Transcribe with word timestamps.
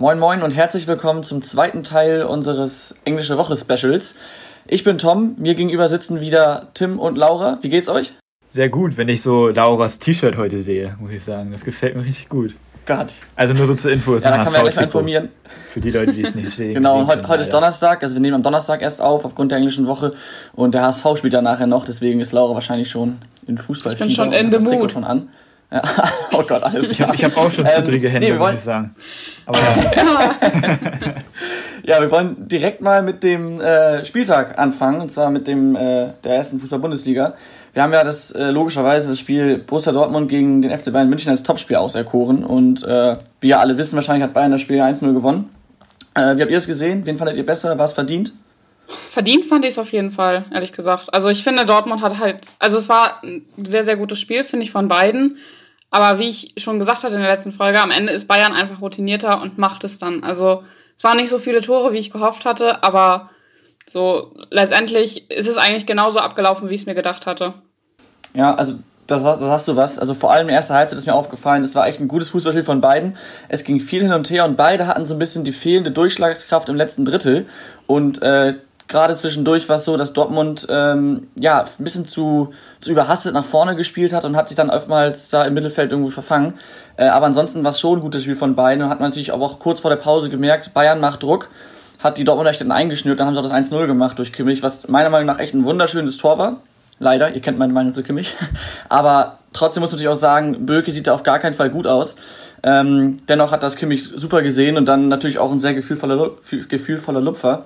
Moin 0.00 0.18
Moin 0.18 0.42
und 0.42 0.52
herzlich 0.52 0.86
willkommen 0.86 1.22
zum 1.24 1.42
zweiten 1.42 1.82
Teil 1.82 2.22
unseres 2.22 2.96
Englische 3.04 3.36
Woche 3.36 3.54
Specials. 3.54 4.14
Ich 4.66 4.82
bin 4.82 4.96
Tom, 4.96 5.34
mir 5.36 5.54
gegenüber 5.54 5.90
sitzen 5.90 6.22
wieder 6.22 6.68
Tim 6.72 6.98
und 6.98 7.18
Laura. 7.18 7.58
Wie 7.60 7.68
geht's 7.68 7.90
euch? 7.90 8.14
Sehr 8.48 8.70
gut, 8.70 8.96
wenn 8.96 9.10
ich 9.10 9.20
so 9.20 9.48
Lauras 9.48 9.98
T-Shirt 9.98 10.38
heute 10.38 10.58
sehe, 10.60 10.96
muss 11.00 11.12
ich 11.12 11.22
sagen. 11.22 11.52
Das 11.52 11.66
gefällt 11.66 11.96
mir 11.96 12.04
richtig 12.06 12.30
gut. 12.30 12.54
Gott. 12.86 13.12
Also 13.36 13.52
nur 13.52 13.66
so 13.66 13.74
zur 13.74 13.92
Info, 13.92 14.14
ist 14.14 14.24
ja, 14.24 14.32
ein 14.32 14.40
HSV 14.40 14.74
ja 14.74 14.82
informieren. 14.84 15.28
Für 15.68 15.80
die 15.80 15.90
Leute, 15.90 16.14
die 16.14 16.22
es 16.22 16.34
nicht 16.34 16.48
sehen. 16.48 16.72
genau, 16.76 17.06
heute, 17.06 17.28
heute 17.28 17.42
ist 17.42 17.52
Donnerstag, 17.52 18.02
also 18.02 18.14
wir 18.14 18.22
nehmen 18.22 18.36
am 18.36 18.42
Donnerstag 18.42 18.80
erst 18.80 19.02
auf, 19.02 19.26
aufgrund 19.26 19.50
der 19.50 19.58
englischen 19.58 19.86
Woche. 19.86 20.14
Und 20.54 20.72
der 20.72 20.80
HSV 20.80 21.04
spielt 21.18 21.34
ja 21.34 21.42
nachher 21.42 21.66
noch, 21.66 21.84
deswegen 21.84 22.20
ist 22.20 22.32
Laura 22.32 22.54
wahrscheinlich 22.54 22.88
schon 22.88 23.18
in 23.46 23.58
Fußball. 23.58 23.92
Ich 23.92 23.98
bin 23.98 24.10
schon 24.10 24.32
the 24.32 24.58
mood. 24.60 24.92
Schon 24.92 25.04
an. 25.04 25.28
Ja. 25.70 25.82
Oh 26.32 26.42
Gott, 26.46 26.62
alles 26.62 26.88
klar. 26.88 27.12
Ich 27.12 27.22
habe 27.22 27.34
hab 27.34 27.44
auch 27.44 27.50
schon 27.50 27.66
zittrige 27.66 28.06
ähm, 28.06 28.12
Hände, 28.14 28.32
nee, 28.32 28.38
wollen... 28.38 28.52
muss 28.52 28.60
ich 28.60 28.64
sagen. 28.64 28.94
Aber 29.44 29.58
ja. 29.96 30.34
ja, 31.82 32.00
wir 32.00 32.10
wollen 32.10 32.48
direkt 32.48 32.80
mal 32.80 33.02
mit 33.02 33.22
dem 33.22 33.60
äh, 33.60 34.04
Spieltag 34.06 34.58
anfangen, 34.58 35.02
und 35.02 35.12
zwar 35.12 35.28
mit 35.28 35.46
dem 35.46 35.76
äh, 35.76 36.08
der 36.24 36.36
ersten 36.36 36.60
Fußball-Bundesliga. 36.60 37.34
Wir 37.72 37.82
haben 37.82 37.92
ja 37.92 38.02
das 38.04 38.30
äh, 38.30 38.50
logischerweise 38.50 39.10
das 39.10 39.18
Spiel 39.18 39.58
Borussia 39.58 39.92
Dortmund 39.92 40.30
gegen 40.30 40.62
den 40.62 40.76
FC 40.76 40.92
Bayern 40.92 41.10
München 41.10 41.30
als 41.30 41.42
Topspiel 41.42 41.76
auserkoren 41.76 42.42
und 42.42 42.82
äh, 42.84 43.16
wie 43.40 43.48
ja 43.48 43.60
alle 43.60 43.76
wissen, 43.76 43.96
wahrscheinlich 43.96 44.24
hat 44.24 44.32
Bayern 44.32 44.52
das 44.52 44.62
Spiel 44.62 44.80
1-0 44.80 45.12
gewonnen. 45.12 45.50
Äh, 46.14 46.36
wie 46.36 46.42
habt 46.42 46.50
ihr 46.50 46.58
es 46.58 46.66
gesehen? 46.66 47.04
Wen 47.04 47.18
fandet 47.18 47.36
ihr 47.36 47.46
besser? 47.46 47.76
War 47.76 47.84
es 47.84 47.92
verdient? 47.92 48.32
Verdient 48.88 49.44
fand 49.44 49.64
ich 49.64 49.72
es 49.72 49.78
auf 49.78 49.92
jeden 49.92 50.10
Fall, 50.10 50.44
ehrlich 50.52 50.72
gesagt. 50.72 51.12
Also 51.14 51.28
ich 51.28 51.44
finde, 51.44 51.64
Dortmund 51.64 52.02
hat 52.02 52.18
halt, 52.18 52.54
also 52.58 52.76
es 52.76 52.88
war 52.88 53.22
ein 53.22 53.46
sehr, 53.56 53.84
sehr 53.84 53.96
gutes 53.96 54.18
Spiel, 54.18 54.42
finde 54.42 54.64
ich, 54.64 54.72
von 54.72 54.88
beiden. 54.88 55.36
Aber 55.90 56.18
wie 56.18 56.28
ich 56.28 56.54
schon 56.56 56.78
gesagt 56.78 57.02
hatte 57.02 57.14
in 57.14 57.20
der 57.20 57.30
letzten 57.30 57.52
Folge, 57.52 57.80
am 57.80 57.90
Ende 57.90 58.12
ist 58.12 58.28
Bayern 58.28 58.52
einfach 58.52 58.80
routinierter 58.80 59.40
und 59.42 59.58
macht 59.58 59.84
es 59.84 59.98
dann. 59.98 60.22
Also 60.22 60.62
es 60.96 61.04
waren 61.04 61.16
nicht 61.16 61.30
so 61.30 61.38
viele 61.38 61.60
Tore, 61.60 61.92
wie 61.92 61.98
ich 61.98 62.12
gehofft 62.12 62.44
hatte, 62.44 62.82
aber 62.82 63.30
so 63.90 64.32
letztendlich 64.50 65.30
ist 65.30 65.48
es 65.48 65.56
eigentlich 65.56 65.86
genauso 65.86 66.20
abgelaufen, 66.20 66.70
wie 66.70 66.74
ich 66.74 66.82
es 66.82 66.86
mir 66.86 66.94
gedacht 66.94 67.26
hatte. 67.26 67.54
Ja, 68.34 68.54
also 68.54 68.74
das, 69.08 69.24
das 69.24 69.40
hast 69.40 69.66
du 69.66 69.74
was. 69.74 69.98
Also 69.98 70.14
vor 70.14 70.30
allem 70.30 70.42
in 70.42 70.48
der 70.48 70.56
ersten 70.56 70.74
Halbzeit 70.74 70.98
ist 70.98 71.06
mir 71.06 71.14
aufgefallen, 71.14 71.62
das 71.62 71.74
war 71.74 71.88
echt 71.88 72.00
ein 72.00 72.06
gutes 72.06 72.28
Fußballspiel 72.28 72.62
von 72.64 72.80
beiden. 72.80 73.16
Es 73.48 73.64
ging 73.64 73.80
viel 73.80 74.02
hin 74.02 74.12
und 74.12 74.30
her 74.30 74.44
und 74.44 74.56
beide 74.56 74.86
hatten 74.86 75.06
so 75.06 75.14
ein 75.14 75.18
bisschen 75.18 75.42
die 75.42 75.52
fehlende 75.52 75.90
Durchschlagskraft 75.90 76.68
im 76.68 76.76
letzten 76.76 77.04
Drittel. 77.04 77.46
Und 77.88 78.22
äh, 78.22 78.54
gerade 78.90 79.14
zwischendurch 79.14 79.68
war 79.70 79.76
es 79.76 79.86
so, 79.86 79.96
dass 79.96 80.12
Dortmund 80.12 80.66
ähm, 80.68 81.28
ja 81.36 81.62
ein 81.62 81.84
bisschen 81.84 82.06
zu, 82.06 82.52
zu 82.80 82.90
überhastet 82.90 83.32
nach 83.32 83.44
vorne 83.44 83.76
gespielt 83.76 84.12
hat 84.12 84.26
und 84.26 84.36
hat 84.36 84.48
sich 84.48 84.56
dann 84.56 84.68
oftmals 84.68 85.30
da 85.30 85.44
im 85.44 85.54
Mittelfeld 85.54 85.92
irgendwo 85.92 86.10
verfangen. 86.10 86.54
Äh, 86.96 87.06
aber 87.06 87.26
ansonsten 87.26 87.64
war 87.64 87.70
es 87.70 87.80
schon 87.80 88.00
ein 88.00 88.02
gutes 88.02 88.24
Spiel 88.24 88.36
von 88.36 88.54
beiden 88.54 88.84
und 88.84 88.90
hat 88.90 89.00
man 89.00 89.08
natürlich 89.08 89.32
auch 89.32 89.58
kurz 89.58 89.80
vor 89.80 89.90
der 89.90 89.96
Pause 89.96 90.28
gemerkt, 90.28 90.74
Bayern 90.74 91.00
macht 91.00 91.22
Druck, 91.22 91.48
hat 92.00 92.18
die 92.18 92.24
Dortmunder 92.24 92.50
echt 92.50 92.60
dann 92.60 92.72
eingeschnürt, 92.72 93.18
dann 93.20 93.28
haben 93.28 93.34
sie 93.34 93.40
auch 93.40 93.44
das 93.44 93.52
1-0 93.52 93.86
gemacht 93.86 94.18
durch 94.18 94.32
Kimmich, 94.32 94.62
was 94.62 94.88
meiner 94.88 95.08
Meinung 95.08 95.26
nach 95.26 95.38
echt 95.38 95.54
ein 95.54 95.64
wunderschönes 95.64 96.18
Tor 96.18 96.36
war. 96.36 96.56
Leider, 96.98 97.32
ihr 97.32 97.40
kennt 97.40 97.58
meine 97.58 97.72
Meinung 97.72 97.94
zu 97.94 98.02
Kimmich. 98.02 98.34
Aber 98.90 99.38
trotzdem 99.54 99.80
muss 99.80 99.90
man 99.90 99.96
natürlich 99.96 100.12
auch 100.12 100.20
sagen, 100.20 100.66
Böke 100.66 100.90
sieht 100.90 101.06
da 101.06 101.14
auf 101.14 101.22
gar 101.22 101.38
keinen 101.38 101.54
Fall 101.54 101.70
gut 101.70 101.86
aus. 101.86 102.16
Ähm, 102.62 103.18
dennoch 103.26 103.52
hat 103.52 103.62
das 103.62 103.76
Kimmich 103.76 104.04
super 104.04 104.42
gesehen 104.42 104.76
und 104.76 104.84
dann 104.84 105.08
natürlich 105.08 105.38
auch 105.38 105.50
ein 105.50 105.60
sehr 105.60 105.72
gefühlvoller, 105.72 106.32
gefühlvoller 106.68 107.22
Lupfer. 107.22 107.64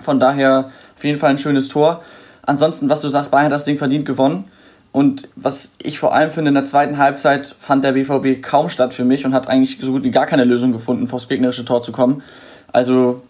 Von 0.00 0.20
daher 0.20 0.70
auf 0.96 1.04
jeden 1.04 1.18
Fall 1.18 1.30
ein 1.30 1.38
schönes 1.38 1.68
Tor. 1.68 2.02
Ansonsten, 2.42 2.88
was 2.88 3.00
du 3.00 3.08
sagst, 3.08 3.30
Bayern 3.30 3.46
hat 3.46 3.52
das 3.52 3.64
Ding 3.64 3.78
verdient 3.78 4.06
gewonnen. 4.06 4.44
Und 4.92 5.28
was 5.36 5.74
ich 5.78 5.98
vor 6.00 6.14
allem 6.14 6.32
finde, 6.32 6.48
in 6.48 6.54
der 6.54 6.64
zweiten 6.64 6.98
Halbzeit 6.98 7.54
fand 7.60 7.84
der 7.84 7.92
BVB 7.92 8.42
kaum 8.42 8.68
statt 8.68 8.92
für 8.92 9.04
mich 9.04 9.24
und 9.24 9.34
hat 9.34 9.46
eigentlich 9.48 9.78
so 9.80 9.92
gut 9.92 10.02
wie 10.02 10.10
gar 10.10 10.26
keine 10.26 10.44
Lösung 10.44 10.72
gefunden, 10.72 11.06
vors 11.06 11.28
gegnerische 11.28 11.64
Tor 11.64 11.82
zu 11.82 11.92
kommen. 11.92 12.22
Also, 12.72 13.22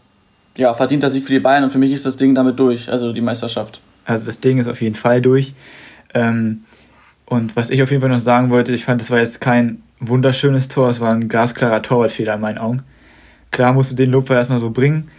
ja, 0.57 0.73
verdienter 0.73 1.11
Sieg 1.11 1.27
für 1.27 1.33
die 1.33 1.41
Bayern 1.41 1.65
und 1.65 1.71
für 1.71 1.79
mich 1.79 1.93
ist 1.93 2.07
das 2.07 2.17
Ding 2.17 2.35
damit 2.35 2.59
durch, 2.59 2.91
also 2.91 3.13
die 3.13 3.21
Meisterschaft. 3.21 3.81
Also, 4.07 4.25
das 4.25 4.41
Ding 4.41 4.59
ist 4.59 4.69
auf 4.69 4.81
jeden 4.81 4.95
Fall 4.95 5.21
durch. 5.21 5.53
Ähm, 6.15 6.65
und 7.27 7.55
was 7.57 7.71
ich 7.71 7.83
auf 7.83 7.91
jeden 7.91 8.01
Fall 8.01 8.11
noch 8.11 8.19
sagen 8.19 8.51
wollte, 8.51 8.73
ich 8.73 8.85
fand, 8.85 9.01
das 9.01 9.11
war 9.11 9.19
jetzt 9.19 9.41
kein 9.41 9.83
wunderschönes 10.01 10.69
Tor, 10.69 10.89
es 10.89 11.01
war 11.01 11.13
ein 11.13 11.29
glasklarer 11.29 11.83
Torwartfehler 11.83 12.35
in 12.35 12.41
meinen 12.41 12.59
Augen. 12.59 12.83
Klar 13.51 13.75
musst 13.75 13.93
du 13.93 13.97
den 13.97 14.11
Lupfer 14.11 14.37
erstmal 14.37 14.59
so 14.59 14.71
bringen, 14.71 15.11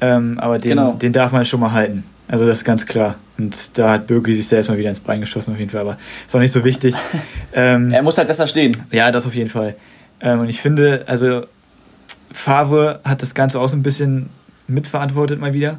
ähm, 0.00 0.38
aber 0.38 0.58
den, 0.58 0.70
genau. 0.70 0.92
den 0.92 1.12
darf 1.12 1.32
man 1.32 1.44
schon 1.44 1.60
mal 1.60 1.72
halten. 1.72 2.04
Also 2.28 2.46
das 2.46 2.58
ist 2.58 2.64
ganz 2.64 2.86
klar. 2.86 3.16
Und 3.38 3.78
da 3.78 3.90
hat 3.92 4.06
Birki 4.06 4.34
sich 4.34 4.48
selbst 4.48 4.68
mal 4.68 4.78
wieder 4.78 4.88
ins 4.88 5.00
Bein 5.00 5.20
geschossen 5.20 5.52
auf 5.52 5.58
jeden 5.58 5.70
Fall, 5.70 5.82
aber 5.82 5.98
ist 6.26 6.34
auch 6.34 6.40
nicht 6.40 6.52
so 6.52 6.64
wichtig. 6.64 6.94
ähm, 7.52 7.92
er 7.92 8.02
muss 8.02 8.18
halt 8.18 8.28
besser 8.28 8.46
stehen. 8.46 8.76
Ja, 8.90 9.10
das 9.10 9.26
auf 9.26 9.34
jeden 9.34 9.50
Fall. 9.50 9.76
Ähm, 10.20 10.40
und 10.40 10.48
ich 10.48 10.60
finde, 10.60 11.04
also 11.06 11.42
Favre 12.32 13.00
hat 13.04 13.22
das 13.22 13.34
Ganze 13.34 13.60
auch 13.60 13.68
so 13.68 13.76
ein 13.76 13.82
bisschen 13.82 14.30
mitverantwortet 14.66 15.40
mal 15.40 15.52
wieder, 15.52 15.78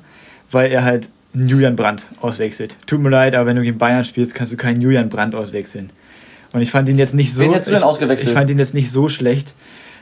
weil 0.51 0.71
er 0.71 0.83
halt 0.83 1.09
Julian 1.33 1.75
Brandt 1.75 2.07
auswechselt. 2.21 2.77
Tut 2.87 3.01
mir 3.01 3.09
leid, 3.09 3.35
aber 3.35 3.47
wenn 3.47 3.55
du 3.55 3.61
gegen 3.61 3.77
Bayern 3.77 4.03
spielst, 4.03 4.33
kannst 4.33 4.53
du 4.53 4.57
keinen 4.57 4.81
Julian 4.81 5.09
Brandt 5.09 5.35
auswechseln. 5.35 5.91
Und 6.53 6.61
ich 6.61 6.71
fand 6.71 6.87
ihn 6.89 6.97
jetzt 6.97 7.13
nicht 7.13 7.33
so. 7.33 7.43
Wen 7.43 7.51
hättest 7.51 7.69
du 7.69 7.73
denn 7.73 7.83
ausgewechselt? 7.83 8.27
Ich, 8.27 8.29
ich 8.29 8.37
fand 8.37 8.49
ihn 8.49 8.57
jetzt 8.57 8.73
nicht 8.73 8.91
so 8.91 9.09
schlecht, 9.09 9.53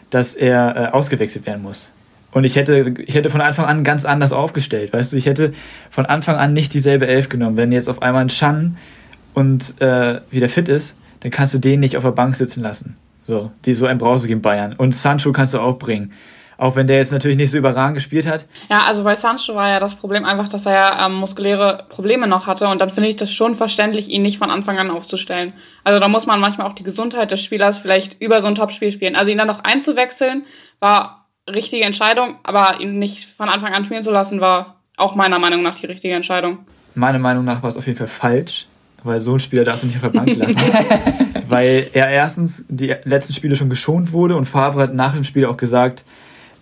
dass 0.09 0.36
er 0.36 0.75
äh, 0.75 0.96
ausgewechselt 0.96 1.46
werden 1.46 1.64
muss. 1.64 1.92
Und 2.35 2.44
ich 2.44 2.57
hätte, 2.57 2.96
ich 2.97 3.16
hätte 3.16 3.29
von 3.29 3.40
Anfang 3.40 3.63
an 3.63 3.85
ganz 3.85 4.03
anders 4.03 4.34
aufgestellt, 4.34 4.91
weißt 4.91 5.13
du, 5.13 5.16
ich 5.16 5.25
hätte 5.25 5.53
von 5.90 6.06
Anfang 6.06 6.35
an 6.35 6.51
nicht 6.51 6.73
dieselbe 6.73 7.07
Elf 7.07 7.29
genommen. 7.29 7.56
Wenn 7.56 7.72
jetzt 7.72 7.88
auf 7.88 8.01
einmal 8.01 8.23
ein 8.23 8.28
Chan 8.28 8.75
und 9.34 9.81
äh, 9.81 10.19
wieder 10.31 10.50
fit 10.50 10.68
ist, 10.68 10.97
dann 11.22 11.31
kannst 11.31 11.53
du 11.53 11.59
den 11.59 11.79
nicht 11.79 11.95
auf 11.95 12.03
der 12.03 12.12
Bank 12.12 12.35
sitzen 12.35 12.62
lassen. 12.62 12.97
So, 13.24 13.51
die 13.63 13.74
so 13.74 13.85
ein 13.85 13.97
Brause 13.97 14.28
gegen 14.28 14.41
Bayern. 14.41 14.74
Und 14.74 14.94
Sancho 14.94 15.31
kannst 15.31 15.53
du 15.53 15.62
auch 15.62 15.79
bringen. 15.79 16.12
Auch 16.57 16.75
wenn 16.75 16.88
der 16.88 16.97
jetzt 16.97 17.13
natürlich 17.13 17.38
nicht 17.38 17.51
so 17.51 17.57
überragend 17.57 17.95
gespielt 17.95 18.28
hat. 18.28 18.45
Ja, 18.69 18.84
also 18.85 19.06
bei 19.06 19.16
Sancho 19.16 19.56
war 19.56 19.69
ja 19.69 19.79
das 19.79 19.95
Problem 19.95 20.25
einfach, 20.25 20.50
dass 20.50 20.66
er 20.66 20.74
ja 20.74 21.06
ähm, 21.06 21.16
muskuläre 21.16 21.85
Probleme 21.88 22.28
noch 22.28 22.47
hatte. 22.47 22.68
Und 22.68 22.81
dann 22.81 22.90
finde 22.90 23.07
ich 23.07 23.16
das 23.16 23.31
schon 23.31 23.56
verständlich, 23.56 24.09
ihn 24.09 24.24
nicht 24.24 24.40
von 24.40 24.51
Anfang 24.51 24.78
an 24.78 24.91
aufzustellen. 24.91 25.53
Also 25.85 26.01
da 26.01 26.09
muss 26.09 26.28
man 26.28 26.41
manchmal 26.41 26.68
auch 26.68 26.74
die 26.74 26.84
Gesundheit 26.84 27.31
des 27.31 27.41
Spielers 27.41 27.78
vielleicht 27.78 28.22
über 28.22 28.41
so 28.41 28.50
ein 28.50 28.56
Topspiel 28.56 28.91
spielen. 28.91 29.16
Also 29.16 29.31
ihn 29.31 29.38
dann 29.38 29.47
noch 29.47 29.63
einzuwechseln, 29.63 30.44
war 30.81 31.25
richtige 31.50 31.85
Entscheidung, 31.85 32.35
aber 32.44 32.79
ihn 32.79 33.00
nicht 33.00 33.25
von 33.25 33.50
Anfang 33.50 33.73
an 33.73 33.85
spielen 33.85 34.01
zu 34.01 34.11
lassen, 34.11 34.41
war 34.41 34.75
auch 34.97 35.16
meiner 35.16 35.39
Meinung 35.39 35.61
nach 35.61 35.75
die 35.75 35.85
richtige 35.85 36.13
Entscheidung. 36.13 36.59
Meiner 36.95 37.19
Meinung 37.19 37.45
nach 37.45 37.61
war 37.61 37.69
es 37.69 37.78
auf 37.78 37.85
jeden 37.85 37.97
Fall 37.97 38.07
falsch, 38.07 38.67
weil 39.03 39.19
so 39.19 39.33
ein 39.33 39.39
Spieler 39.39 39.63
darfst 39.63 39.83
du 39.83 39.88
nicht 39.88 39.97
auf 39.97 40.11
der 40.11 40.19
Bank 40.19 40.35
lassen. 40.35 40.57
weil 41.50 41.88
er 41.94 42.09
erstens 42.09 42.66
die 42.69 42.95
letzten 43.03 43.33
Spiele 43.33 43.56
schon 43.56 43.69
geschont 43.69 44.11
wurde 44.11 44.35
und 44.35 44.45
Favre 44.45 44.81
hat 44.81 44.94
nach 44.94 45.13
dem 45.13 45.23
Spiel 45.23 45.45
auch 45.45 45.57
gesagt, 45.57 46.06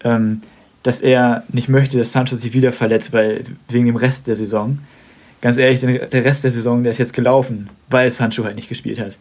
ähm, 0.03 0.41
dass 0.81 1.01
er 1.01 1.44
nicht 1.47 1.69
möchte, 1.69 1.97
dass 1.97 2.11
Sanchez 2.11 2.41
sich 2.41 2.53
wieder 2.53 2.73
verletzt, 2.73 3.13
weil 3.13 3.44
wegen 3.69 3.85
dem 3.85 3.95
Rest 3.95 4.27
der 4.27 4.35
Saison. 4.35 4.79
Ganz 5.39 5.57
ehrlich, 5.57 5.81
der 5.81 6.25
Rest 6.25 6.44
der 6.44 6.51
Saison, 6.51 6.83
der 6.83 6.91
ist 6.91 6.97
jetzt 6.97 7.13
gelaufen, 7.13 7.69
weil 7.89 8.09
Sancho 8.09 8.44
halt 8.44 8.55
nicht 8.55 8.69
gespielt 8.69 9.00
hat 9.00 9.17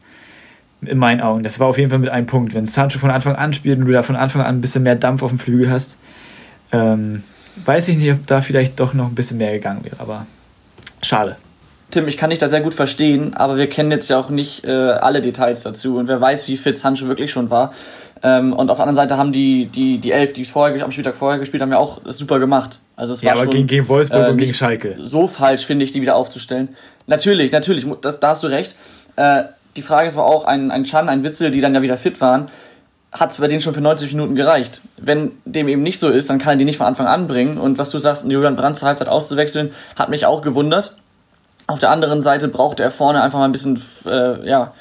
in 0.84 0.98
meinen 0.98 1.20
Augen. 1.20 1.42
Das 1.42 1.60
war 1.60 1.68
auf 1.68 1.78
jeden 1.78 1.90
Fall 1.90 1.98
mit 1.98 2.10
einem 2.10 2.26
Punkt. 2.26 2.54
Wenn 2.54 2.66
Sancho 2.66 2.98
von 2.98 3.10
Anfang 3.10 3.36
an 3.36 3.52
spielt 3.52 3.78
und 3.78 3.86
du 3.86 3.92
da 3.92 4.02
von 4.02 4.16
Anfang 4.16 4.42
an 4.42 4.56
ein 4.56 4.60
bisschen 4.60 4.82
mehr 4.82 4.96
Dampf 4.96 5.22
auf 5.22 5.30
dem 5.30 5.38
Flügel 5.38 5.70
hast, 5.70 5.98
ähm, 6.72 7.22
weiß 7.64 7.88
ich 7.88 7.96
nicht, 7.96 8.12
ob 8.12 8.26
da 8.26 8.40
vielleicht 8.42 8.80
doch 8.80 8.94
noch 8.94 9.06
ein 9.06 9.14
bisschen 9.14 9.38
mehr 9.38 9.52
gegangen 9.52 9.84
wäre, 9.84 9.96
aber 9.98 10.26
schade. 11.02 11.36
Tim, 11.90 12.08
ich 12.08 12.16
kann 12.16 12.30
dich 12.30 12.38
da 12.38 12.48
sehr 12.48 12.62
gut 12.62 12.72
verstehen, 12.72 13.34
aber 13.34 13.58
wir 13.58 13.68
kennen 13.68 13.90
jetzt 13.90 14.08
ja 14.08 14.18
auch 14.18 14.30
nicht 14.30 14.64
äh, 14.64 14.70
alle 14.70 15.20
Details 15.20 15.62
dazu 15.62 15.98
und 15.98 16.08
wer 16.08 16.20
weiß, 16.20 16.48
wie 16.48 16.56
fit 16.56 16.78
Sancho 16.78 17.06
wirklich 17.06 17.30
schon 17.30 17.50
war. 17.50 17.74
Ähm, 18.22 18.52
und 18.52 18.70
auf 18.70 18.78
der 18.78 18.86
anderen 18.86 19.08
Seite 19.08 19.18
haben 19.18 19.32
die, 19.32 19.66
die, 19.66 19.98
die 19.98 20.12
Elf, 20.12 20.32
die 20.32 20.44
vorher, 20.44 20.82
am 20.82 20.92
Spieltag 20.92 21.16
vorher 21.16 21.38
gespielt 21.38 21.60
haben, 21.62 21.72
ja 21.72 21.78
auch 21.78 22.00
super 22.06 22.38
gemacht. 22.38 22.80
Also 22.96 23.12
es 23.12 23.20
ja, 23.20 23.32
aber 23.32 23.42
schon, 23.42 23.50
gegen, 23.50 23.66
gegen 23.66 23.88
Wolfsburg 23.88 24.26
äh, 24.26 24.30
und 24.30 24.38
gegen 24.38 24.54
Schalke. 24.54 24.96
So 25.00 25.26
falsch 25.26 25.66
finde 25.66 25.84
ich, 25.84 25.92
die 25.92 26.00
wieder 26.00 26.16
aufzustellen. 26.16 26.70
Natürlich, 27.06 27.52
natürlich, 27.52 27.84
das, 28.00 28.20
da 28.20 28.28
hast 28.28 28.44
du 28.44 28.46
recht. 28.46 28.74
Äh, 29.16 29.44
die 29.76 29.82
Frage 29.82 30.08
ist 30.08 30.14
aber 30.14 30.26
auch, 30.26 30.44
ein, 30.44 30.70
ein 30.70 30.84
Chan, 30.84 31.08
ein 31.08 31.22
Witzel, 31.24 31.50
die 31.50 31.60
dann 31.60 31.74
ja 31.74 31.82
wieder 31.82 31.96
fit 31.96 32.20
waren, 32.20 32.50
hat 33.12 33.30
es 33.30 33.38
bei 33.38 33.48
denen 33.48 33.60
schon 33.60 33.74
für 33.74 33.80
90 33.80 34.12
Minuten 34.12 34.34
gereicht. 34.34 34.80
Wenn 34.96 35.32
dem 35.44 35.68
eben 35.68 35.82
nicht 35.82 36.00
so 36.00 36.08
ist, 36.08 36.30
dann 36.30 36.38
kann 36.38 36.54
er 36.54 36.56
die 36.56 36.64
nicht 36.64 36.78
von 36.78 36.86
Anfang 36.86 37.06
an 37.06 37.28
bringen. 37.28 37.58
Und 37.58 37.76
was 37.78 37.90
du 37.90 37.98
sagst, 37.98 38.24
Julian 38.26 38.56
Brandt 38.56 38.78
zur 38.78 38.88
Halbzeit 38.88 39.08
auszuwechseln, 39.08 39.72
hat 39.96 40.08
mich 40.08 40.24
auch 40.24 40.40
gewundert. 40.40 40.96
Auf 41.66 41.78
der 41.78 41.90
anderen 41.90 42.22
Seite 42.22 42.48
brauchte 42.48 42.82
er 42.82 42.90
vorne 42.90 43.22
einfach 43.22 43.38
mal 43.38 43.44
ein 43.44 43.52
bisschen 43.52 43.80
äh, 44.06 44.48
ja, 44.48 44.72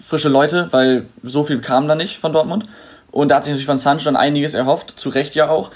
frische 0.00 0.28
Leute, 0.28 0.68
weil 0.70 1.06
so 1.22 1.42
viel 1.42 1.60
kam 1.60 1.88
da 1.88 1.94
nicht 1.96 2.18
von 2.18 2.32
Dortmund. 2.32 2.66
Und 3.10 3.28
da 3.28 3.36
hat 3.36 3.44
sich 3.44 3.52
natürlich 3.52 3.66
von 3.66 3.78
Sancho 3.78 4.04
dann 4.04 4.16
einiges 4.16 4.54
erhofft, 4.54 4.94
zu 4.96 5.08
Recht 5.08 5.34
ja 5.34 5.48
auch. 5.48 5.72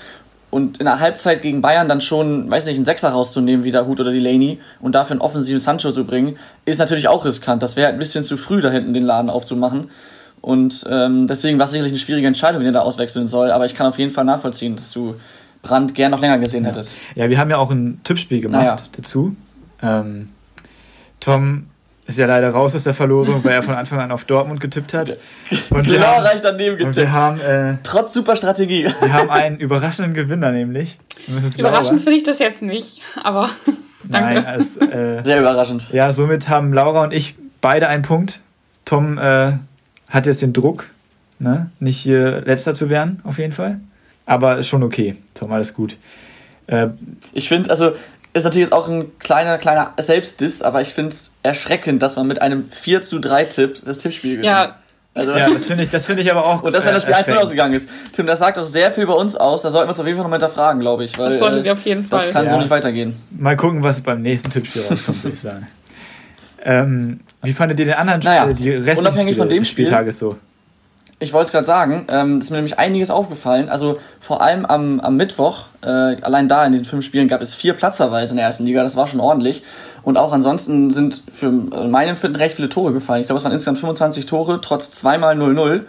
Und 0.55 0.79
in 0.79 0.85
der 0.85 1.01
Halbzeit 1.01 1.43
gegen 1.43 1.63
Bayern 1.63 1.89
dann 1.89 2.01
schon, 2.01 2.49
weiß 2.49 2.67
nicht, 2.67 2.77
einen 2.77 2.85
Sechser 2.85 3.09
rauszunehmen, 3.09 3.65
wie 3.65 3.73
der 3.73 3.89
Hut 3.89 3.99
oder 3.99 4.13
Delaney, 4.13 4.61
und 4.81 4.95
dafür 4.95 5.15
einen 5.15 5.21
offensiven 5.21 5.59
Sancho 5.59 5.91
zu 5.91 6.05
bringen, 6.05 6.37
ist 6.65 6.79
natürlich 6.79 7.09
auch 7.09 7.25
riskant. 7.25 7.61
Das 7.61 7.75
wäre 7.75 7.87
halt 7.87 7.97
ein 7.97 7.99
bisschen 7.99 8.23
zu 8.23 8.37
früh, 8.37 8.61
da 8.61 8.71
hinten 8.71 8.95
den 8.95 9.03
Laden 9.03 9.31
aufzumachen. 9.31 9.91
Und 10.41 10.87
ähm, 10.89 11.27
deswegen 11.27 11.59
war 11.59 11.65
es 11.65 11.73
sicherlich 11.73 11.93
eine 11.93 11.99
schwierige 11.99 12.29
Entscheidung, 12.29 12.61
wenn 12.61 12.69
er 12.69 12.73
da 12.75 12.83
auswechseln 12.83 13.27
soll. 13.27 13.51
Aber 13.51 13.67
ich 13.67 13.75
kann 13.75 13.89
auf 13.89 13.99
jeden 13.99 14.13
Fall 14.13 14.25
nachvollziehen, 14.25 14.77
dass 14.77 14.93
du 14.93 15.17
Brand 15.63 15.93
gern 15.97 16.13
noch 16.13 16.21
länger 16.21 16.39
gesehen 16.39 16.65
hättest. 16.65 16.95
Ja, 17.17 17.29
wir 17.29 17.37
haben 17.37 17.51
ja 17.51 17.57
auch 17.57 17.73
ein 17.73 17.99
Tippspiel 18.05 18.41
gemacht 18.41 18.63
naja. 18.63 18.77
dazu. 18.93 19.35
Ähm, 19.83 20.29
Tom 21.19 21.67
ist 22.07 22.19
ja 22.19 22.27
leider 22.27 22.51
raus 22.51 22.75
aus 22.75 22.85
der 22.85 22.95
Verlosung, 22.95 23.43
weil 23.45 23.53
er 23.53 23.63
von 23.63 23.75
Anfang 23.75 23.99
an 23.99 24.13
auf 24.13 24.25
Dortmund 24.25 24.61
getippt 24.61 24.93
hat. 24.93 25.19
Und 25.71 25.87
genau, 25.87 26.07
haben, 26.07 26.27
reicht 26.27 26.45
daneben 26.45 26.77
getippt. 26.77 26.97
Und 26.97 27.03
wir 27.03 27.13
haben, 27.13 27.41
äh, 27.41 27.77
Trotz 27.83 28.13
super 28.13 28.37
Strategie. 28.37 28.85
Wir 29.01 29.13
haben 29.13 29.31
einen 29.31 29.59
überraschenden 29.59 30.15
Gewinner 30.15 30.53
nämlich. 30.53 30.99
Überraschend 31.57 32.03
finde 32.03 32.19
ich 32.19 32.23
das 32.23 32.39
jetzt 32.39 32.63
nicht, 32.63 33.01
aber 33.23 33.49
danke. 34.05 34.35
Nein, 34.35 34.47
also, 34.47 34.81
äh, 34.81 35.25
Sehr 35.25 35.41
überraschend. 35.41 35.89
Ja, 35.93 36.13
somit 36.13 36.49
haben 36.49 36.73
Laura 36.73 37.05
und 37.05 37.15
ich 37.15 37.37
beide 37.61 37.89
einen 37.89 38.03
Punkt. 38.03 38.41
Tom 38.85 39.17
äh, 39.17 39.53
hat 40.09 40.27
jetzt 40.27 40.43
den 40.43 40.53
Druck, 40.53 40.87
ne? 41.39 41.71
nicht 41.81 41.99
hier 41.99 42.43
letzter 42.43 42.75
zu 42.75 42.91
werden, 42.91 43.21
auf 43.25 43.39
jeden 43.39 43.53
Fall. 43.53 43.81
Aber 44.27 44.59
ist 44.59 44.69
schon 44.69 44.83
okay, 44.83 45.17
Tom, 45.33 45.53
alles 45.53 45.73
gut. 45.73 45.97
Äh, 46.67 46.89
ich 47.33 47.49
finde, 47.49 47.71
also 47.71 47.93
ist 48.35 48.45
natürlich 48.45 48.67
jetzt 48.67 48.73
auch 48.73 48.89
ein 48.89 49.17
kleiner, 49.19 49.59
kleiner 49.59 49.93
Selbstdiss, 49.97 50.61
aber 50.61 50.83
ich 50.83 50.93
finde 50.93 51.11
es 51.11 51.37
erschreckend, 51.43 52.03
dass 52.03 52.17
man 52.17 52.27
mit 52.27 52.43
einem 52.43 52.69
4 52.71 53.01
zu 53.01 53.21
3 53.21 53.45
Tipp 53.45 53.81
das 53.85 53.99
Tippspiel 53.99 54.33
gewinnt. 54.33 54.47
Ja. 54.47 54.77
Also, 55.17 55.31
ja, 55.31 55.49
das 55.49 55.67
finde 55.67 55.85
ich, 55.85 55.91
find 55.91 56.19
ich 56.19 56.31
aber 56.31 56.45
auch. 56.45 56.63
Und 56.65 56.73
dass 56.73 56.85
wenn 56.85 56.93
das 56.93 57.05
Spiel 57.05 57.15
1 57.15 57.29
ausgegangen 57.31 57.75
ist. 57.75 57.89
Tim, 58.13 58.27
das 58.27 58.41
sagt 58.41 58.59
auch 58.59 58.67
sehr 58.67 58.91
viel 58.91 59.05
über 59.05 59.17
uns 59.17 59.37
aus. 59.37 59.63
Da 59.63 59.71
sollten 59.71 59.87
wir 59.87 59.91
uns 59.91 60.01
auf 60.01 60.07
jeden 60.07 60.19
Fall 60.19 60.25
nochmal 60.25 60.41
hinterfragen, 60.41 60.81
glaube 60.81 61.05
ich. 61.05 61.17
Weil, 61.17 61.27
das 61.27 61.39
solltet 61.39 61.65
ihr 61.65 61.73
auf 61.73 61.83
jeden 61.83 62.05
Fall. 62.05 62.19
Das 62.19 62.33
kann 62.33 62.47
ja. 62.47 62.51
so 62.51 62.59
nicht 62.59 62.71
weitergehen. 62.71 63.15
Mal 63.31 63.57
gucken, 63.57 63.85
was 63.85 64.01
beim 64.01 64.23
nächsten 64.23 64.51
Tippspiel 64.51 64.83
rauskommt, 64.83 65.23
würde 65.23 65.35
ich 65.35 65.41
sagen. 65.41 65.69
Ähm, 66.65 67.21
wie 67.43 67.53
fandet 67.53 67.79
ihr 67.79 67.87
den 67.87 67.95
anderen 67.95 68.21
naja, 68.21 68.43
Spiel, 68.43 68.55
die 68.55 68.71
restlichen 68.71 68.99
unabhängig 69.01 69.35
Spiele 69.35 69.37
von 69.37 69.49
dem 69.49 69.65
Spiel, 69.65 69.87
Spieltages 69.87 70.19
so? 70.19 70.37
Ich 71.21 71.33
wollte 71.33 71.47
es 71.47 71.53
gerade 71.53 71.65
sagen, 71.65 72.07
ähm, 72.09 72.41
ist 72.41 72.51
mir 72.51 72.57
nämlich 72.57 72.79
einiges 72.79 73.11
aufgefallen. 73.11 73.69
Also 73.69 73.99
vor 74.21 74.43
allem 74.43 74.67
am, 74.67 75.01
am 75.01 75.17
Mittwoch, 75.17 75.67
äh, 75.83 75.89
allein 75.89 76.49
da 76.49 76.67
in 76.67 76.73
den 76.73 76.85
fünf 76.85 77.05
Spielen 77.05 77.29
gab 77.29 77.41
es 77.41 77.55
vier 77.55 77.75
Platzverweise 77.75 78.33
in 78.33 78.37
der 78.37 78.47
ersten 78.47 78.65
Liga, 78.65 78.83
das 78.83 78.97
war 78.97 79.07
schon 79.07 79.21
ordentlich. 79.21 79.63
Und 80.03 80.19
auch 80.19 80.33
ansonsten 80.33 80.91
sind 80.91 81.23
für 81.33 81.51
meinen 81.51 82.11
Empfinden 82.11 82.37
recht 82.37 82.57
viele 82.57 82.69
Tore 82.69 82.93
gefallen. 82.93 83.21
Ich 83.21 83.29
glaube, 83.29 83.39
es 83.39 83.45
waren 83.45 83.53
insgesamt 83.53 83.79
25 83.79 84.27
Tore, 84.27 84.61
trotz 84.61 84.91
zweimal 84.91 85.37
0-0. 85.37 85.83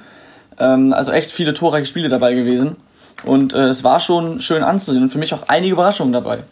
Ähm, 0.60 0.94
also 0.94 1.12
echt 1.12 1.32
viele 1.32 1.54
torreiche 1.54 1.88
Spiele 1.88 2.08
dabei 2.08 2.36
gewesen. 2.36 2.76
Und 3.24 3.54
äh, 3.56 3.66
es 3.66 3.84
war 3.84 4.00
schon 4.00 4.42
schön 4.42 4.64
anzusehen 4.64 5.04
und 5.04 5.10
für 5.10 5.18
mich 5.18 5.34
auch 5.34 5.44
einige 5.48 5.74
Überraschungen 5.74 6.14
dabei 6.14 6.44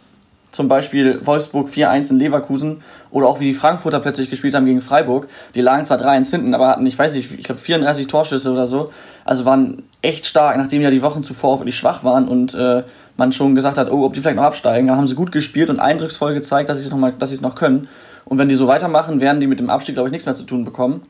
zum 0.54 0.70
Beispiel 0.70 1.20
Wolfsburg 1.26 1.68
4-1 1.68 2.12
in 2.12 2.20
Leverkusen 2.20 2.82
oder 3.12 3.28
auch 3.28 3.42
wie 3.42 3.46
die 3.46 3.54
Frankfurter 3.54 4.00
plötzlich 4.00 4.30
gespielt 4.30 4.56
haben 4.56 4.66
gegen 4.66 4.82
Freiburg. 4.82 5.28
Die 5.56 5.62
lagen 5.62 5.86
zwar 5.86 6.00
3-1 6.00 6.30
hinten, 6.30 6.54
aber 6.54 6.70
hatten, 6.70 6.86
ich 6.86 6.98
weiß 6.98 7.16
nicht, 7.16 7.38
ich 7.38 7.44
glaube 7.44 7.60
34 7.60 8.08
Torschüsse 8.08 8.52
oder 8.52 8.68
so. 8.68 8.92
Also 9.26 9.46
waren 9.46 9.84
echt 10.02 10.26
stark, 10.26 10.56
nachdem 10.58 10.82
ja 10.82 10.92
die 10.92 11.02
Wochen 11.02 11.24
zuvor 11.24 11.56
auch 11.56 11.60
wirklich 11.60 11.78
schwach 11.78 12.04
waren 12.04 12.28
und 12.28 12.54
äh, 12.54 12.84
man 13.18 13.34
schon 13.34 13.56
gesagt 13.56 13.78
hat, 13.78 13.92
oh, 13.92 14.06
ob 14.06 14.14
die 14.14 14.22
vielleicht 14.22 14.38
noch 14.38 14.44
absteigen. 14.44 14.88
Da 14.88 14.96
haben 14.96 15.08
sie 15.08 15.16
gut 15.16 15.32
gespielt 15.32 15.70
und 15.70 15.80
eindrucksvoll 15.80 16.34
gezeigt, 16.34 16.70
dass 16.70 16.80
sie 16.80 16.86
es 16.86 16.92
noch, 16.92 16.98
mal, 16.98 17.14
dass 17.18 17.30
sie 17.30 17.36
es 17.36 17.42
noch 17.42 17.56
können. 17.56 17.90
Und 18.26 18.38
wenn 18.38 18.48
die 18.48 18.56
so 18.56 18.68
weitermachen, 18.68 19.20
werden 19.20 19.42
die 19.42 19.48
mit 19.48 19.60
dem 19.60 19.70
Abstieg, 19.70 19.96
glaube 19.96 20.10
ich, 20.10 20.12
nichts 20.12 20.26
mehr 20.26 20.36
zu 20.36 20.46
tun 20.46 20.64
bekommen. 20.64 21.02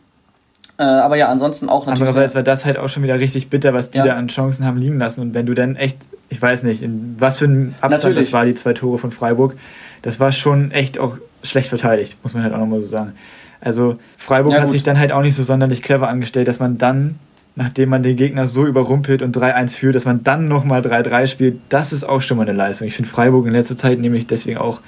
Äh, 0.78 0.84
aber 0.84 1.18
ja, 1.18 1.28
ansonsten 1.28 1.70
auch 1.70 1.86
natürlich. 1.86 2.10
Andererseits 2.10 2.34
war 2.34 2.44
das 2.44 2.66
halt 2.66 2.80
auch 2.80 2.90
schon 2.90 3.04
wieder 3.04 3.20
richtig 3.20 3.50
bitter, 3.50 3.74
was 3.74 3.92
die 3.92 4.00
ja. 4.00 4.06
da 4.06 4.16
an 4.16 4.28
Chancen 4.28 4.66
haben 4.66 4.78
liegen 4.78 4.98
lassen. 4.98 5.22
Und 5.22 5.34
wenn 5.34 5.46
du 5.46 5.54
dann 5.54 5.76
echt, 5.76 5.98
ich 6.34 6.42
weiß 6.42 6.64
nicht, 6.64 6.82
in 6.82 7.16
was 7.20 7.38
für 7.38 7.46
ein 7.46 7.76
Abstand 7.80 7.92
natürlich. 7.92 8.26
das 8.28 8.34
war, 8.34 8.46
die 8.46 8.56
zwei 8.56 8.74
Tore 8.74 8.98
von 8.98 9.12
Freiburg, 9.12 9.56
das 10.02 10.20
war 10.20 10.32
schon 10.32 10.72
echt 10.72 10.98
auch 10.98 11.18
schlecht 11.44 11.68
verteidigt, 11.68 12.18
muss 12.24 12.34
man 12.34 12.42
halt 12.42 12.54
auch 12.54 12.58
nochmal 12.58 12.80
so 12.80 12.88
sagen. 12.88 13.14
Also 13.62 13.98
Freiburg 14.18 14.54
ja, 14.54 14.62
hat 14.62 14.72
sich 14.72 14.82
dann 14.82 14.98
halt 14.98 15.12
auch 15.12 15.22
nicht 15.22 15.36
so 15.36 15.44
sonderlich 15.44 15.84
clever 15.84 16.10
angestellt, 16.10 16.48
dass 16.48 16.60
man 16.60 16.80
dann, 16.80 17.20
nachdem 17.56 17.90
man 17.90 18.02
den 18.02 18.16
Gegner 18.16 18.48
so 18.48 18.66
überrumpelt 18.66 19.22
und 19.22 19.38
3-1 19.38 19.76
führt, 19.76 19.96
dass 19.96 20.06
man 20.06 20.24
dann 20.24 20.48
nochmal 20.48 20.82
3-3 20.82 21.28
spielt, 21.28 21.62
das 21.70 21.94
ist 21.94 22.04
auch 22.04 22.22
schon 22.22 22.38
mal 22.38 22.44
eine 22.44 22.58
Leistung. 22.58 22.88
Ich 22.88 22.96
finde 22.96 23.12
Freiburg 23.12 23.46
in 23.46 23.54
letzter 23.54 23.78
Zeit 23.78 24.00
nämlich 24.00 24.26
deswegen 24.26 24.58
auch 24.58 24.82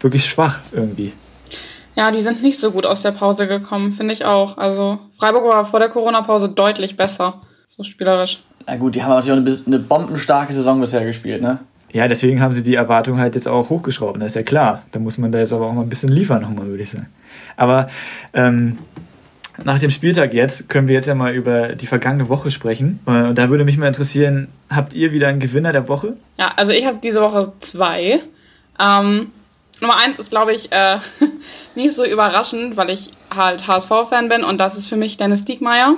wirklich 0.00 0.24
schwach 0.24 0.60
irgendwie. 0.70 1.12
Ja, 1.96 2.12
die 2.12 2.20
sind 2.20 2.44
nicht 2.44 2.60
so 2.60 2.70
gut 2.70 2.86
aus 2.86 3.02
der 3.02 3.10
Pause 3.10 3.48
gekommen, 3.48 3.92
finde 3.92 4.14
ich 4.14 4.24
auch. 4.24 4.56
Also 4.56 5.00
Freiburg 5.18 5.44
war 5.44 5.64
vor 5.64 5.80
der 5.80 5.88
Corona-Pause 5.88 6.50
deutlich 6.50 6.96
besser, 6.96 7.42
so 7.66 7.82
spielerisch. 7.82 8.44
Na 8.66 8.76
gut, 8.76 8.94
die 8.94 9.02
haben 9.02 9.10
natürlich 9.10 9.32
auch 9.32 9.46
eine, 9.46 9.58
eine 9.66 9.78
bombenstarke 9.78 10.52
Saison 10.52 10.80
bisher 10.80 11.04
gespielt, 11.04 11.42
ne? 11.42 11.58
Ja, 11.92 12.08
deswegen 12.08 12.40
haben 12.40 12.54
sie 12.54 12.62
die 12.62 12.74
Erwartung 12.74 13.18
halt 13.18 13.34
jetzt 13.34 13.46
auch 13.46 13.68
hochgeschraubt, 13.68 14.16
das 14.16 14.28
ist 14.28 14.36
ja 14.36 14.42
klar. 14.42 14.82
Da 14.92 14.98
muss 14.98 15.18
man 15.18 15.30
da 15.30 15.38
jetzt 15.38 15.52
aber 15.52 15.66
auch 15.66 15.74
mal 15.74 15.82
ein 15.82 15.90
bisschen 15.90 16.10
liefern 16.10 16.40
nochmal, 16.40 16.66
würde 16.66 16.82
ich 16.82 16.90
sagen. 16.90 17.08
Aber 17.56 17.90
ähm, 18.32 18.78
nach 19.62 19.78
dem 19.78 19.90
Spieltag 19.90 20.32
jetzt 20.32 20.68
können 20.68 20.88
wir 20.88 20.94
jetzt 20.94 21.06
ja 21.06 21.14
mal 21.14 21.34
über 21.34 21.74
die 21.74 21.86
vergangene 21.86 22.28
Woche 22.28 22.50
sprechen. 22.50 23.00
Äh, 23.06 23.24
und 23.24 23.36
da 23.36 23.50
würde 23.50 23.64
mich 23.64 23.76
mal 23.76 23.88
interessieren, 23.88 24.48
habt 24.70 24.94
ihr 24.94 25.12
wieder 25.12 25.28
einen 25.28 25.40
Gewinner 25.40 25.72
der 25.72 25.88
Woche? 25.88 26.16
Ja, 26.38 26.52
also 26.56 26.72
ich 26.72 26.86
habe 26.86 26.98
diese 27.02 27.20
Woche 27.20 27.52
zwei. 27.58 28.20
Ähm, 28.80 29.30
Nummer 29.80 29.98
eins 29.98 30.18
ist, 30.18 30.30
glaube 30.30 30.54
ich, 30.54 30.72
äh, 30.72 30.98
nicht 31.74 31.94
so 31.94 32.04
überraschend, 32.04 32.76
weil 32.76 32.90
ich 32.90 33.10
halt 33.34 33.66
HSV-Fan 33.66 34.28
bin 34.28 34.44
und 34.44 34.60
das 34.60 34.78
ist 34.78 34.88
für 34.88 34.96
mich 34.96 35.16
Dennis 35.16 35.44
Diekmeyer, 35.44 35.96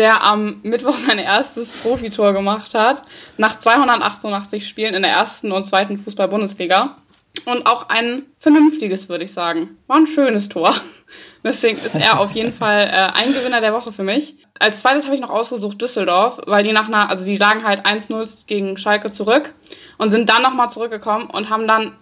der 0.00 0.24
am 0.24 0.58
Mittwoch 0.62 0.94
sein 0.94 1.18
erstes 1.18 1.70
Profitor 1.70 2.32
gemacht 2.32 2.74
hat, 2.74 3.04
nach 3.36 3.56
288 3.56 4.66
Spielen 4.66 4.94
in 4.94 5.02
der 5.02 5.12
ersten 5.12 5.52
und 5.52 5.64
zweiten 5.64 5.98
Fußball-Bundesliga. 5.98 6.96
Und 7.44 7.64
auch 7.66 7.88
ein 7.88 8.26
vernünftiges, 8.38 9.08
würde 9.08 9.24
ich 9.24 9.32
sagen. 9.32 9.78
War 9.86 9.98
ein 9.98 10.08
schönes 10.08 10.48
Tor. 10.48 10.74
Deswegen 11.44 11.78
ist 11.78 11.94
er 11.94 12.18
auf 12.18 12.32
jeden 12.32 12.52
Fall 12.52 12.88
äh, 12.88 13.18
ein 13.18 13.32
Gewinner 13.32 13.60
der 13.60 13.72
Woche 13.72 13.92
für 13.92 14.02
mich. 14.02 14.34
Als 14.58 14.80
zweites 14.80 15.04
habe 15.04 15.14
ich 15.14 15.20
noch 15.20 15.30
ausgesucht 15.30 15.80
Düsseldorf, 15.80 16.40
weil 16.46 16.64
die 16.64 16.72
nach 16.72 16.88
einer, 16.88 17.08
also 17.08 17.24
die 17.24 17.36
lagen 17.36 17.62
halt 17.62 17.86
1-0 17.86 18.46
gegen 18.46 18.76
Schalke 18.76 19.12
zurück 19.12 19.54
und 19.96 20.10
sind 20.10 20.28
dann 20.28 20.42
nochmal 20.42 20.70
zurückgekommen 20.70 21.30
und 21.30 21.50
haben 21.50 21.68
dann 21.68 21.94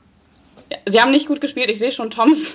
sie 0.87 1.01
haben 1.01 1.11
nicht 1.11 1.29
gut 1.29 1.41
gespielt. 1.41 1.71
Ich 1.71 1.79
sehe 1.79 1.93
schon 1.93 2.11
Toms 2.11 2.55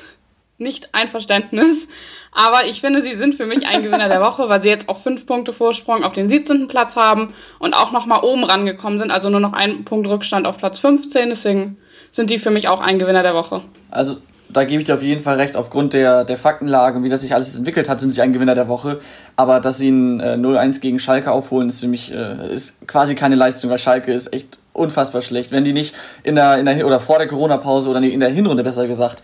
Nicht-Einverständnis. 0.58 1.88
Aber 2.32 2.66
ich 2.66 2.82
finde, 2.82 3.02
sie 3.02 3.16
sind 3.16 3.36
für 3.36 3.46
mich 3.46 3.68
ein 3.68 3.84
Gewinner 3.84 4.10
der 4.10 4.22
Woche, 4.22 4.50
weil 4.50 4.62
sie 4.62 4.70
jetzt 4.70 4.90
auch 4.90 4.98
fünf 4.98 5.26
Punkte 5.26 5.54
Vorsprung 5.54 6.04
auf 6.04 6.14
den 6.14 6.30
17. 6.30 6.68
Platz 6.68 6.96
haben 6.96 7.34
und 7.60 7.74
auch 7.74 7.92
nochmal 7.92 8.24
oben 8.24 8.44
rangekommen 8.44 9.00
sind. 9.00 9.12
Also 9.12 9.30
nur 9.30 9.40
noch 9.40 9.54
ein 9.54 9.84
Punkt 9.86 10.08
Rückstand 10.08 10.48
auf 10.48 10.58
Platz 10.58 10.80
15. 10.80 11.30
Deswegen 11.30 11.78
sind 12.12 12.30
sie 12.30 12.40
für 12.40 12.52
mich 12.52 12.68
auch 12.68 12.82
ein 12.82 13.00
Gewinner 13.00 13.24
der 13.24 13.34
Woche. 13.34 13.62
Also 13.92 14.18
da 14.50 14.64
gebe 14.66 14.80
ich 14.80 14.86
dir 14.86 14.94
auf 14.94 15.02
jeden 15.02 15.22
Fall 15.22 15.36
recht. 15.36 15.56
Aufgrund 15.56 15.94
der, 15.94 16.24
der 16.24 16.38
Faktenlage 16.38 16.98
und 16.98 17.04
wie 17.04 17.10
das 17.10 17.22
sich 17.22 17.34
alles 17.34 17.56
entwickelt 17.56 17.90
hat, 17.90 18.00
sind 18.00 18.12
sie 18.12 18.22
ein 18.22 18.34
Gewinner 18.34 18.56
der 18.56 18.68
Woche. 18.68 19.00
Aber 19.36 19.60
dass 19.60 19.78
sie 19.78 19.90
ein 19.90 20.20
äh, 20.20 20.36
0-1 20.36 20.80
gegen 20.80 21.00
Schalke 21.00 21.32
aufholen, 21.32 21.70
ist 21.70 21.80
für 21.80 21.88
mich 21.88 22.12
äh, 22.12 22.54
ist 22.54 22.88
quasi 22.88 23.16
keine 23.16 23.36
Leistung, 23.36 23.70
weil 23.70 23.80
Schalke 23.80 24.14
ist 24.14 24.32
echt 24.32 24.60
unfassbar 24.74 25.22
schlecht. 25.22 25.52
Wenn 25.52 25.64
die 25.64 25.74
nicht 25.74 25.96
in 26.24 26.36
der, 26.36 26.58
in 26.58 26.66
der 26.66 26.86
oder 26.86 27.00
vor 27.00 27.18
der 27.18 27.28
Corona-Pause 27.28 27.90
oder 27.90 28.02
in 28.02 28.20
der 28.20 28.30
Hinrunde 28.30 28.64
besser 28.64 28.88
gesagt 28.88 29.24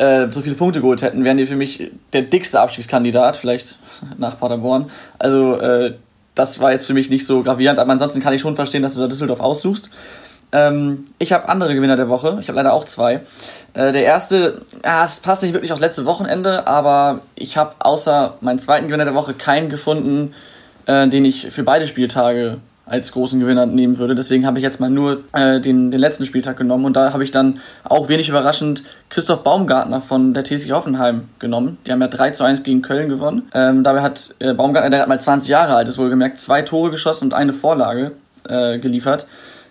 äh, 0.00 0.32
so 0.32 0.40
viele 0.40 0.54
Punkte 0.54 0.80
geholt 0.80 1.02
hätten, 1.02 1.24
wären 1.24 1.36
die 1.36 1.46
für 1.46 1.56
mich 1.56 1.90
der 2.12 2.22
dickste 2.22 2.58
Abstiegskandidat, 2.60 3.36
vielleicht 3.36 3.78
nach 4.16 4.40
Paderborn. 4.40 4.90
Also 5.18 5.58
äh, 5.60 5.94
das 6.34 6.58
war 6.58 6.72
jetzt 6.72 6.86
für 6.86 6.94
mich 6.94 7.10
nicht 7.10 7.26
so 7.26 7.42
gravierend, 7.42 7.78
aber 7.78 7.92
ansonsten 7.92 8.20
kann 8.20 8.32
ich 8.32 8.40
schon 8.40 8.56
verstehen, 8.56 8.82
dass 8.82 8.94
du 8.94 9.00
da 9.00 9.08
Düsseldorf 9.08 9.40
aussuchst. 9.40 9.90
Ähm, 10.52 11.04
ich 11.18 11.32
habe 11.32 11.48
andere 11.48 11.74
Gewinner 11.74 11.96
der 11.96 12.08
Woche. 12.08 12.38
Ich 12.40 12.48
habe 12.48 12.56
leider 12.56 12.72
auch 12.72 12.84
zwei. 12.84 13.20
Äh, 13.74 13.92
der 13.92 14.02
erste, 14.04 14.62
ja, 14.82 15.04
es 15.04 15.18
passt 15.18 15.42
nicht 15.42 15.52
wirklich 15.52 15.72
aufs 15.72 15.82
letzte 15.82 16.06
Wochenende, 16.06 16.66
aber 16.66 17.20
ich 17.34 17.58
habe 17.58 17.74
außer 17.78 18.38
meinen 18.40 18.58
zweiten 18.58 18.86
Gewinner 18.86 19.04
der 19.04 19.14
Woche 19.14 19.34
keinen 19.34 19.68
gefunden, 19.68 20.34
äh, 20.86 21.08
den 21.08 21.26
ich 21.26 21.50
für 21.50 21.62
beide 21.62 21.86
Spieltage 21.86 22.56
als 22.90 23.12
großen 23.12 23.38
Gewinner 23.38 23.66
nehmen 23.66 23.98
würde. 23.98 24.16
Deswegen 24.16 24.44
habe 24.44 24.58
ich 24.58 24.64
jetzt 24.64 24.80
mal 24.80 24.90
nur 24.90 25.22
äh, 25.32 25.60
den, 25.60 25.92
den 25.92 26.00
letzten 26.00 26.26
Spieltag 26.26 26.56
genommen 26.56 26.84
und 26.84 26.96
da 26.96 27.12
habe 27.12 27.22
ich 27.22 27.30
dann 27.30 27.60
auch 27.84 28.08
wenig 28.08 28.28
überraschend 28.28 28.82
Christoph 29.10 29.44
Baumgartner 29.44 30.00
von 30.00 30.34
der 30.34 30.42
TSG 30.42 30.72
Hoffenheim 30.72 31.28
genommen. 31.38 31.78
Die 31.86 31.92
haben 31.92 32.00
ja 32.00 32.08
3 32.08 32.32
zu 32.32 32.42
1 32.42 32.64
gegen 32.64 32.82
Köln 32.82 33.08
gewonnen. 33.08 33.48
Ähm, 33.54 33.84
dabei 33.84 34.02
hat 34.02 34.34
äh, 34.40 34.54
Baumgartner, 34.54 34.90
der 34.90 35.02
hat 35.02 35.08
mal 35.08 35.20
20 35.20 35.48
Jahre 35.48 35.76
alt 35.76 35.86
ist, 35.86 35.98
wohlgemerkt, 35.98 36.40
zwei 36.40 36.62
Tore 36.62 36.90
geschossen 36.90 37.26
und 37.26 37.34
eine 37.34 37.52
Vorlage 37.52 38.12
äh, 38.48 38.80
geliefert. 38.80 39.26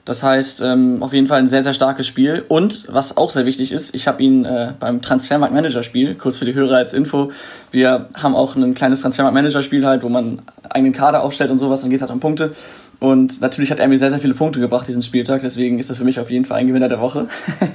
Das 0.05 0.23
heißt, 0.23 0.61
ähm, 0.61 1.03
auf 1.03 1.13
jeden 1.13 1.27
Fall 1.27 1.39
ein 1.39 1.47
sehr, 1.47 1.61
sehr 1.61 1.73
starkes 1.73 2.07
Spiel. 2.07 2.45
Und 2.47 2.85
was 2.89 3.17
auch 3.17 3.31
sehr 3.31 3.45
wichtig 3.45 3.71
ist, 3.71 3.93
ich 3.93 4.07
habe 4.07 4.23
ihn 4.23 4.45
äh, 4.45 4.71
beim 4.79 5.01
Transfermarkt 5.01 5.53
Manager 5.53 5.83
Spiel, 5.83 6.15
kurz 6.15 6.37
für 6.37 6.45
die 6.45 6.53
Hörer 6.53 6.77
als 6.77 6.93
Info, 6.93 7.31
wir 7.69 8.07
haben 8.15 8.33
auch 8.33 8.55
ein 8.55 8.73
kleines 8.73 9.01
Transfermarkt 9.01 9.35
Manager 9.35 9.61
Spiel 9.61 9.85
halt, 9.85 10.01
wo 10.01 10.09
man 10.09 10.41
eigenen 10.69 10.93
Kader 10.93 11.21
aufstellt 11.21 11.51
und 11.51 11.59
sowas, 11.59 11.81
dann 11.81 11.91
geht 11.91 12.01
halt 12.01 12.11
um 12.11 12.19
Punkte. 12.19 12.55
Und 12.99 13.39
natürlich 13.39 13.71
hat 13.71 13.79
er 13.79 13.87
mir 13.87 13.97
sehr, 13.97 14.09
sehr 14.09 14.19
viele 14.19 14.33
Punkte 14.33 14.59
gebracht 14.59 14.87
diesen 14.87 15.03
Spieltag, 15.03 15.41
deswegen 15.41 15.79
ist 15.79 15.89
er 15.89 15.95
für 15.95 16.03
mich 16.03 16.19
auf 16.19 16.29
jeden 16.29 16.45
Fall 16.45 16.57
ein 16.57 16.67
Gewinner 16.67 16.89
der 16.89 16.99
Woche. 16.99 17.27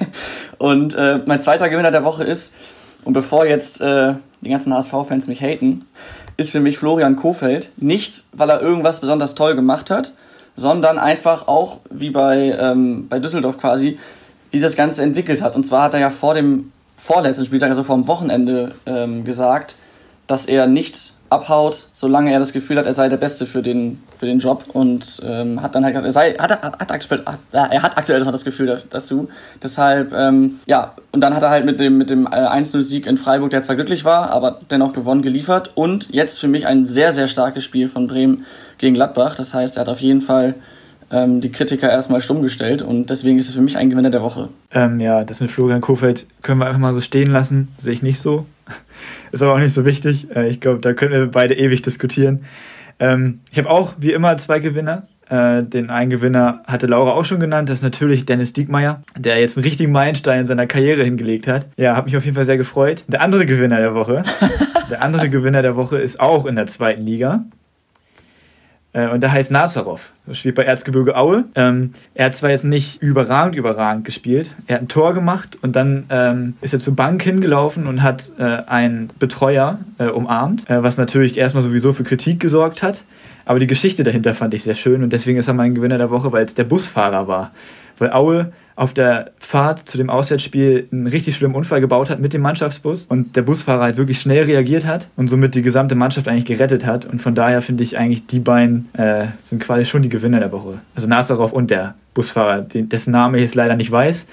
und 0.58 0.94
äh, 0.94 1.20
mein 1.24 1.40
zweiter 1.40 1.70
Gewinner 1.70 1.90
der 1.90 2.04
Woche 2.04 2.24
ist, 2.24 2.54
und 3.04 3.12
bevor 3.12 3.46
jetzt 3.46 3.80
äh, 3.80 4.14
die 4.40 4.50
ganzen 4.50 4.74
HSV-Fans 4.74 5.28
mich 5.28 5.40
haten, 5.42 5.86
ist 6.36 6.50
für 6.50 6.60
mich 6.60 6.78
Florian 6.78 7.16
Kofeld. 7.16 7.72
Nicht, 7.76 8.24
weil 8.32 8.50
er 8.50 8.60
irgendwas 8.60 9.00
besonders 9.00 9.34
toll 9.34 9.54
gemacht 9.54 9.90
hat, 9.90 10.12
sondern 10.56 10.98
einfach 10.98 11.48
auch, 11.48 11.80
wie 11.90 12.10
bei, 12.10 12.56
ähm, 12.58 13.08
bei 13.08 13.18
Düsseldorf 13.18 13.58
quasi, 13.58 13.98
wie 14.50 14.60
das 14.60 14.76
Ganze 14.76 15.02
entwickelt 15.02 15.42
hat. 15.42 15.54
Und 15.56 15.64
zwar 15.64 15.84
hat 15.84 15.94
er 15.94 16.00
ja 16.00 16.10
vor 16.10 16.34
dem 16.34 16.72
vorletzten 16.96 17.44
Spieltag, 17.44 17.70
also 17.70 17.82
vor 17.82 17.96
dem 17.96 18.06
Wochenende, 18.06 18.74
ähm, 18.86 19.24
gesagt, 19.24 19.76
dass 20.26 20.46
er 20.46 20.66
nicht 20.66 21.14
abhaut, 21.34 21.88
solange 21.92 22.32
er 22.32 22.38
das 22.38 22.52
Gefühl 22.52 22.78
hat, 22.78 22.86
er 22.86 22.94
sei 22.94 23.08
der 23.08 23.16
Beste 23.16 23.46
für 23.46 23.62
den, 23.62 24.02
für 24.16 24.26
den 24.26 24.38
Job 24.38 24.64
und 24.72 25.20
ähm, 25.24 25.60
hat 25.60 25.74
dann 25.74 25.84
halt 25.84 25.94
er, 25.94 26.10
sei, 26.10 26.34
hat, 26.34 26.62
hat, 26.62 26.90
aktuell, 26.90 27.22
er 27.52 27.82
hat 27.82 27.98
aktuell 27.98 28.24
das 28.24 28.44
Gefühl 28.44 28.82
dazu. 28.90 29.28
Deshalb, 29.62 30.12
ähm, 30.12 30.60
ja, 30.66 30.94
und 31.12 31.20
dann 31.20 31.34
hat 31.34 31.42
er 31.42 31.50
halt 31.50 31.64
mit 31.64 31.80
dem, 31.80 31.98
mit 31.98 32.10
dem 32.10 32.26
1-0-Sieg 32.26 33.06
äh, 33.06 33.10
in 33.10 33.18
Freiburg, 33.18 33.50
der 33.50 33.62
zwar 33.62 33.76
glücklich 33.76 34.04
war, 34.04 34.30
aber 34.30 34.60
dennoch 34.70 34.92
gewonnen, 34.92 35.22
geliefert 35.22 35.70
und 35.74 36.10
jetzt 36.10 36.38
für 36.38 36.48
mich 36.48 36.66
ein 36.66 36.86
sehr, 36.86 37.12
sehr 37.12 37.28
starkes 37.28 37.64
Spiel 37.64 37.88
von 37.88 38.06
Bremen 38.06 38.46
gegen 38.78 38.94
Gladbach. 38.94 39.34
Das 39.34 39.52
heißt, 39.54 39.76
er 39.76 39.82
hat 39.82 39.88
auf 39.88 40.00
jeden 40.00 40.20
Fall 40.20 40.54
ähm, 41.10 41.40
die 41.40 41.50
Kritiker 41.50 41.90
erstmal 41.90 42.20
stumm 42.20 42.42
gestellt 42.42 42.82
und 42.82 43.10
deswegen 43.10 43.38
ist 43.38 43.48
es 43.48 43.54
für 43.54 43.60
mich 43.60 43.76
ein 43.76 43.90
Gewinner 43.90 44.10
der 44.10 44.22
Woche. 44.22 44.48
Ähm, 44.72 45.00
ja, 45.00 45.24
das 45.24 45.40
mit 45.40 45.50
Florian 45.50 45.80
Kofeld 45.80 46.26
können 46.42 46.58
wir 46.58 46.66
einfach 46.66 46.80
mal 46.80 46.94
so 46.94 47.00
stehen 47.00 47.30
lassen, 47.30 47.68
sehe 47.78 47.92
ich 47.92 48.02
nicht 48.02 48.20
so. 48.20 48.46
Ist 49.34 49.42
aber 49.42 49.54
auch 49.54 49.58
nicht 49.58 49.74
so 49.74 49.84
wichtig. 49.84 50.34
Äh, 50.34 50.48
ich 50.48 50.60
glaube, 50.60 50.80
da 50.80 50.94
können 50.94 51.12
wir 51.12 51.26
beide 51.26 51.54
ewig 51.54 51.82
diskutieren. 51.82 52.44
Ähm, 52.98 53.40
ich 53.50 53.58
habe 53.58 53.68
auch 53.68 53.94
wie 53.98 54.12
immer 54.12 54.36
zwei 54.38 54.60
Gewinner. 54.60 55.08
Äh, 55.28 55.62
den 55.62 55.90
einen 55.90 56.10
Gewinner 56.10 56.62
hatte 56.66 56.86
Laura 56.86 57.12
auch 57.12 57.24
schon 57.24 57.40
genannt, 57.40 57.68
das 57.68 57.78
ist 57.78 57.82
natürlich 57.82 58.26
Dennis 58.26 58.52
Diekmeyer, 58.52 59.02
der 59.16 59.40
jetzt 59.40 59.56
einen 59.56 59.64
richtigen 59.64 59.90
Meilenstein 59.90 60.40
in 60.40 60.46
seiner 60.46 60.66
Karriere 60.66 61.02
hingelegt 61.02 61.48
hat. 61.48 61.66
Ja, 61.78 61.96
hat 61.96 62.04
mich 62.04 62.16
auf 62.16 62.24
jeden 62.24 62.34
Fall 62.34 62.44
sehr 62.44 62.58
gefreut. 62.58 63.04
Der 63.08 63.22
andere 63.22 63.46
Gewinner 63.46 63.78
der 63.78 63.94
Woche, 63.94 64.22
der 64.90 65.02
andere 65.02 65.30
Gewinner 65.30 65.62
der 65.62 65.76
Woche 65.76 65.96
ist 65.98 66.20
auch 66.20 66.44
in 66.44 66.56
der 66.56 66.66
zweiten 66.66 67.04
Liga. 67.06 67.44
Äh, 68.94 69.08
und 69.08 69.20
der 69.20 69.32
heißt 69.32 69.50
Nazarov. 69.50 70.12
Er 70.26 70.34
spielt 70.34 70.54
bei 70.54 70.64
Erzgebirge 70.64 71.16
Aue. 71.16 71.44
Ähm, 71.54 71.90
er 72.14 72.26
hat 72.26 72.34
zwar 72.34 72.50
jetzt 72.50 72.64
nicht 72.64 73.02
überragend, 73.02 73.56
überragend 73.56 74.06
gespielt. 74.06 74.52
Er 74.66 74.76
hat 74.76 74.82
ein 74.82 74.88
Tor 74.88 75.12
gemacht 75.12 75.58
und 75.60 75.76
dann 75.76 76.04
ähm, 76.08 76.54
ist 76.62 76.72
er 76.72 76.80
zur 76.80 76.96
Bank 76.96 77.22
hingelaufen 77.22 77.86
und 77.86 78.02
hat 78.02 78.32
äh, 78.38 78.42
einen 78.42 79.10
Betreuer 79.18 79.80
äh, 79.98 80.06
umarmt, 80.06 80.70
äh, 80.70 80.82
was 80.82 80.96
natürlich 80.96 81.36
erstmal 81.36 81.62
sowieso 81.62 81.92
für 81.92 82.04
Kritik 82.04 82.40
gesorgt 82.40 82.82
hat. 82.82 83.04
Aber 83.44 83.58
die 83.58 83.66
Geschichte 83.66 84.04
dahinter 84.04 84.34
fand 84.34 84.54
ich 84.54 84.62
sehr 84.62 84.74
schön 84.74 85.02
und 85.02 85.12
deswegen 85.12 85.38
ist 85.38 85.48
er 85.48 85.54
mein 85.54 85.74
Gewinner 85.74 85.98
der 85.98 86.10
Woche, 86.10 86.32
weil 86.32 86.44
es 86.46 86.54
der 86.54 86.64
Busfahrer 86.64 87.28
war. 87.28 87.50
Weil 87.98 88.12
Aue 88.12 88.52
auf 88.76 88.92
der 88.92 89.30
Fahrt 89.38 89.78
zu 89.78 89.98
dem 89.98 90.10
Auswärtsspiel 90.10 90.88
einen 90.90 91.06
richtig 91.06 91.36
schlimmen 91.36 91.54
Unfall 91.54 91.80
gebaut 91.80 92.10
hat 92.10 92.18
mit 92.18 92.32
dem 92.32 92.42
Mannschaftsbus 92.42 93.06
und 93.06 93.36
der 93.36 93.42
Busfahrer 93.42 93.82
halt 93.82 93.96
wirklich 93.96 94.20
schnell 94.20 94.44
reagiert 94.44 94.84
hat 94.84 95.08
und 95.16 95.28
somit 95.28 95.54
die 95.54 95.62
gesamte 95.62 95.94
Mannschaft 95.94 96.26
eigentlich 96.28 96.44
gerettet 96.44 96.84
hat. 96.84 97.06
Und 97.06 97.22
von 97.22 97.34
daher 97.34 97.62
finde 97.62 97.84
ich 97.84 97.98
eigentlich, 97.98 98.26
die 98.26 98.40
beiden 98.40 98.88
äh, 98.94 99.26
sind 99.38 99.62
quasi 99.62 99.84
schon 99.84 100.02
die 100.02 100.08
Gewinner 100.08 100.40
der 100.40 100.50
Woche. 100.50 100.80
Also 100.94 101.06
Nazarov 101.06 101.52
und 101.52 101.70
der 101.70 101.94
Busfahrer, 102.14 102.62
dessen 102.62 103.12
Name 103.12 103.38
ich 103.38 103.42
jetzt 103.42 103.54
leider 103.54 103.76
nicht 103.76 103.90
weiß. 103.90 104.26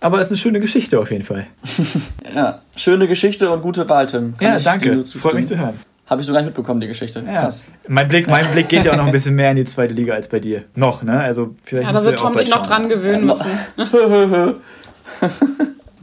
Aber 0.00 0.20
es 0.20 0.28
ist 0.28 0.32
eine 0.32 0.38
schöne 0.38 0.60
Geschichte 0.60 1.00
auf 1.00 1.10
jeden 1.10 1.24
Fall. 1.24 1.46
ja, 2.34 2.60
schöne 2.76 3.08
Geschichte 3.08 3.50
und 3.50 3.62
gute 3.62 3.88
Wahl, 3.88 4.06
Tim. 4.06 4.36
Kann 4.38 4.48
ja, 4.48 4.60
danke. 4.60 5.04
Freut 5.04 5.34
mich 5.34 5.46
zu 5.46 5.58
hören. 5.58 5.74
Habe 6.08 6.22
ich 6.22 6.26
so 6.26 6.32
gar 6.32 6.40
nicht 6.40 6.46
mitbekommen, 6.46 6.80
die 6.80 6.86
Geschichte. 6.86 7.22
Ja. 7.26 7.42
Krass. 7.42 7.64
Mein 7.86 8.08
Blick, 8.08 8.28
mein 8.28 8.46
Blick 8.52 8.68
geht 8.68 8.86
ja 8.86 8.92
auch 8.92 8.96
noch 8.96 9.06
ein 9.06 9.12
bisschen 9.12 9.34
mehr 9.34 9.50
in 9.50 9.56
die 9.56 9.64
zweite 9.64 9.92
Liga 9.92 10.14
als 10.14 10.28
bei 10.28 10.40
dir. 10.40 10.64
Noch, 10.74 11.02
ne? 11.02 11.20
Also 11.20 11.54
vielleicht 11.64 11.86
ja, 11.86 11.92
da 11.92 12.02
wird 12.02 12.18
Tom 12.18 12.34
sich 12.34 12.48
noch 12.48 12.62
dran 12.62 12.88
gewöhnen 12.88 13.26
müssen. 13.26 13.50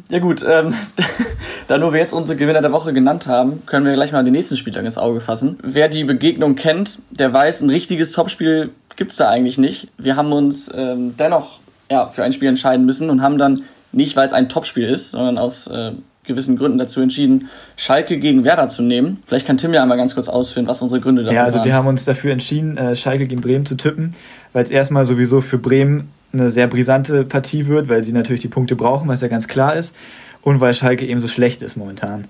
ja 0.10 0.20
gut, 0.20 0.46
ähm, 0.48 0.76
da 1.68 1.80
nur 1.80 1.92
wir 1.92 2.00
jetzt 2.00 2.14
unsere 2.14 2.38
Gewinner 2.38 2.62
der 2.62 2.72
Woche 2.72 2.94
genannt 2.94 3.26
haben, 3.26 3.66
können 3.66 3.88
wir 3.88 3.94
gleich 3.94 4.12
mal 4.12 4.24
den 4.24 4.34
nächsten 4.34 4.58
Spieltag 4.58 4.86
ins 4.86 5.00
Auge 5.00 5.22
fassen. 5.22 5.58
Wer 5.64 5.90
die 5.90 6.04
Begegnung 6.04 6.56
kennt, 6.56 7.00
der 7.10 7.34
weiß, 7.34 7.62
ein 7.62 7.72
richtiges 7.72 8.12
Topspiel 8.12 8.70
gibt 8.96 9.10
es 9.10 9.18
da 9.18 9.30
eigentlich 9.30 9.58
nicht. 9.58 9.88
Wir 9.98 10.16
haben 10.16 10.32
uns 10.32 10.72
ähm, 10.76 11.18
dennoch 11.18 11.60
ja, 11.90 12.10
für 12.10 12.24
ein 12.24 12.34
Spiel 12.34 12.50
entscheiden 12.50 12.86
müssen 12.86 13.10
und 13.10 13.24
haben 13.24 13.40
dann 13.40 13.64
nicht, 13.92 14.16
weil 14.16 14.28
es 14.28 14.34
ein 14.34 14.50
Topspiel 14.50 14.88
ist, 14.88 15.12
sondern 15.12 15.40
aus 15.40 15.68
äh, 15.68 15.94
gewissen 16.26 16.58
Gründen 16.58 16.78
dazu 16.78 17.02
entschieden, 17.02 17.50
Schalke 17.78 18.18
gegen 18.18 18.44
Werder 18.44 18.68
zu 18.68 18.82
nehmen. 18.82 19.22
Vielleicht 19.28 19.46
kann 19.46 19.58
Tim 19.58 19.74
ja 19.74 19.82
einmal 19.82 19.98
ganz 19.98 20.16
kurz 20.16 20.28
ausführen, 20.28 20.68
was 20.68 20.82
unsere 20.82 21.02
Gründe 21.02 21.24
dafür 21.24 21.36
waren. 21.36 21.44
Ja, 21.44 21.46
also 21.46 21.58
waren. 21.60 21.68
wir 21.68 21.74
haben 21.74 21.88
uns 21.88 22.06
dafür 22.06 22.32
entschieden, 22.32 22.78
äh, 22.78 22.96
Schalke 22.96 23.28
gegen 23.28 23.42
Bremen 23.42 23.66
zu 23.66 23.76
tippen, 23.76 24.16
weil 24.54 24.64
es 24.64 24.72
erstmal 24.72 25.06
sowieso 25.06 25.42
für 25.42 25.58
Bremen 25.58 26.10
eine 26.34 26.52
sehr 26.52 26.68
brisante 26.68 27.24
Partie 27.24 27.68
wird, 27.68 27.88
weil 27.88 28.04
sie 28.04 28.12
natürlich 28.12 28.42
die 28.42 28.48
Punkte 28.48 28.76
brauchen, 28.76 29.08
was 29.08 29.22
ja 29.22 29.28
ganz 29.28 29.48
klar 29.48 29.76
ist, 29.76 29.96
und 30.42 30.62
weil 30.62 30.74
Schalke 30.74 31.06
eben 31.06 31.20
so 31.20 31.28
schlecht 31.28 31.62
ist 31.62 31.76
momentan. 31.76 32.28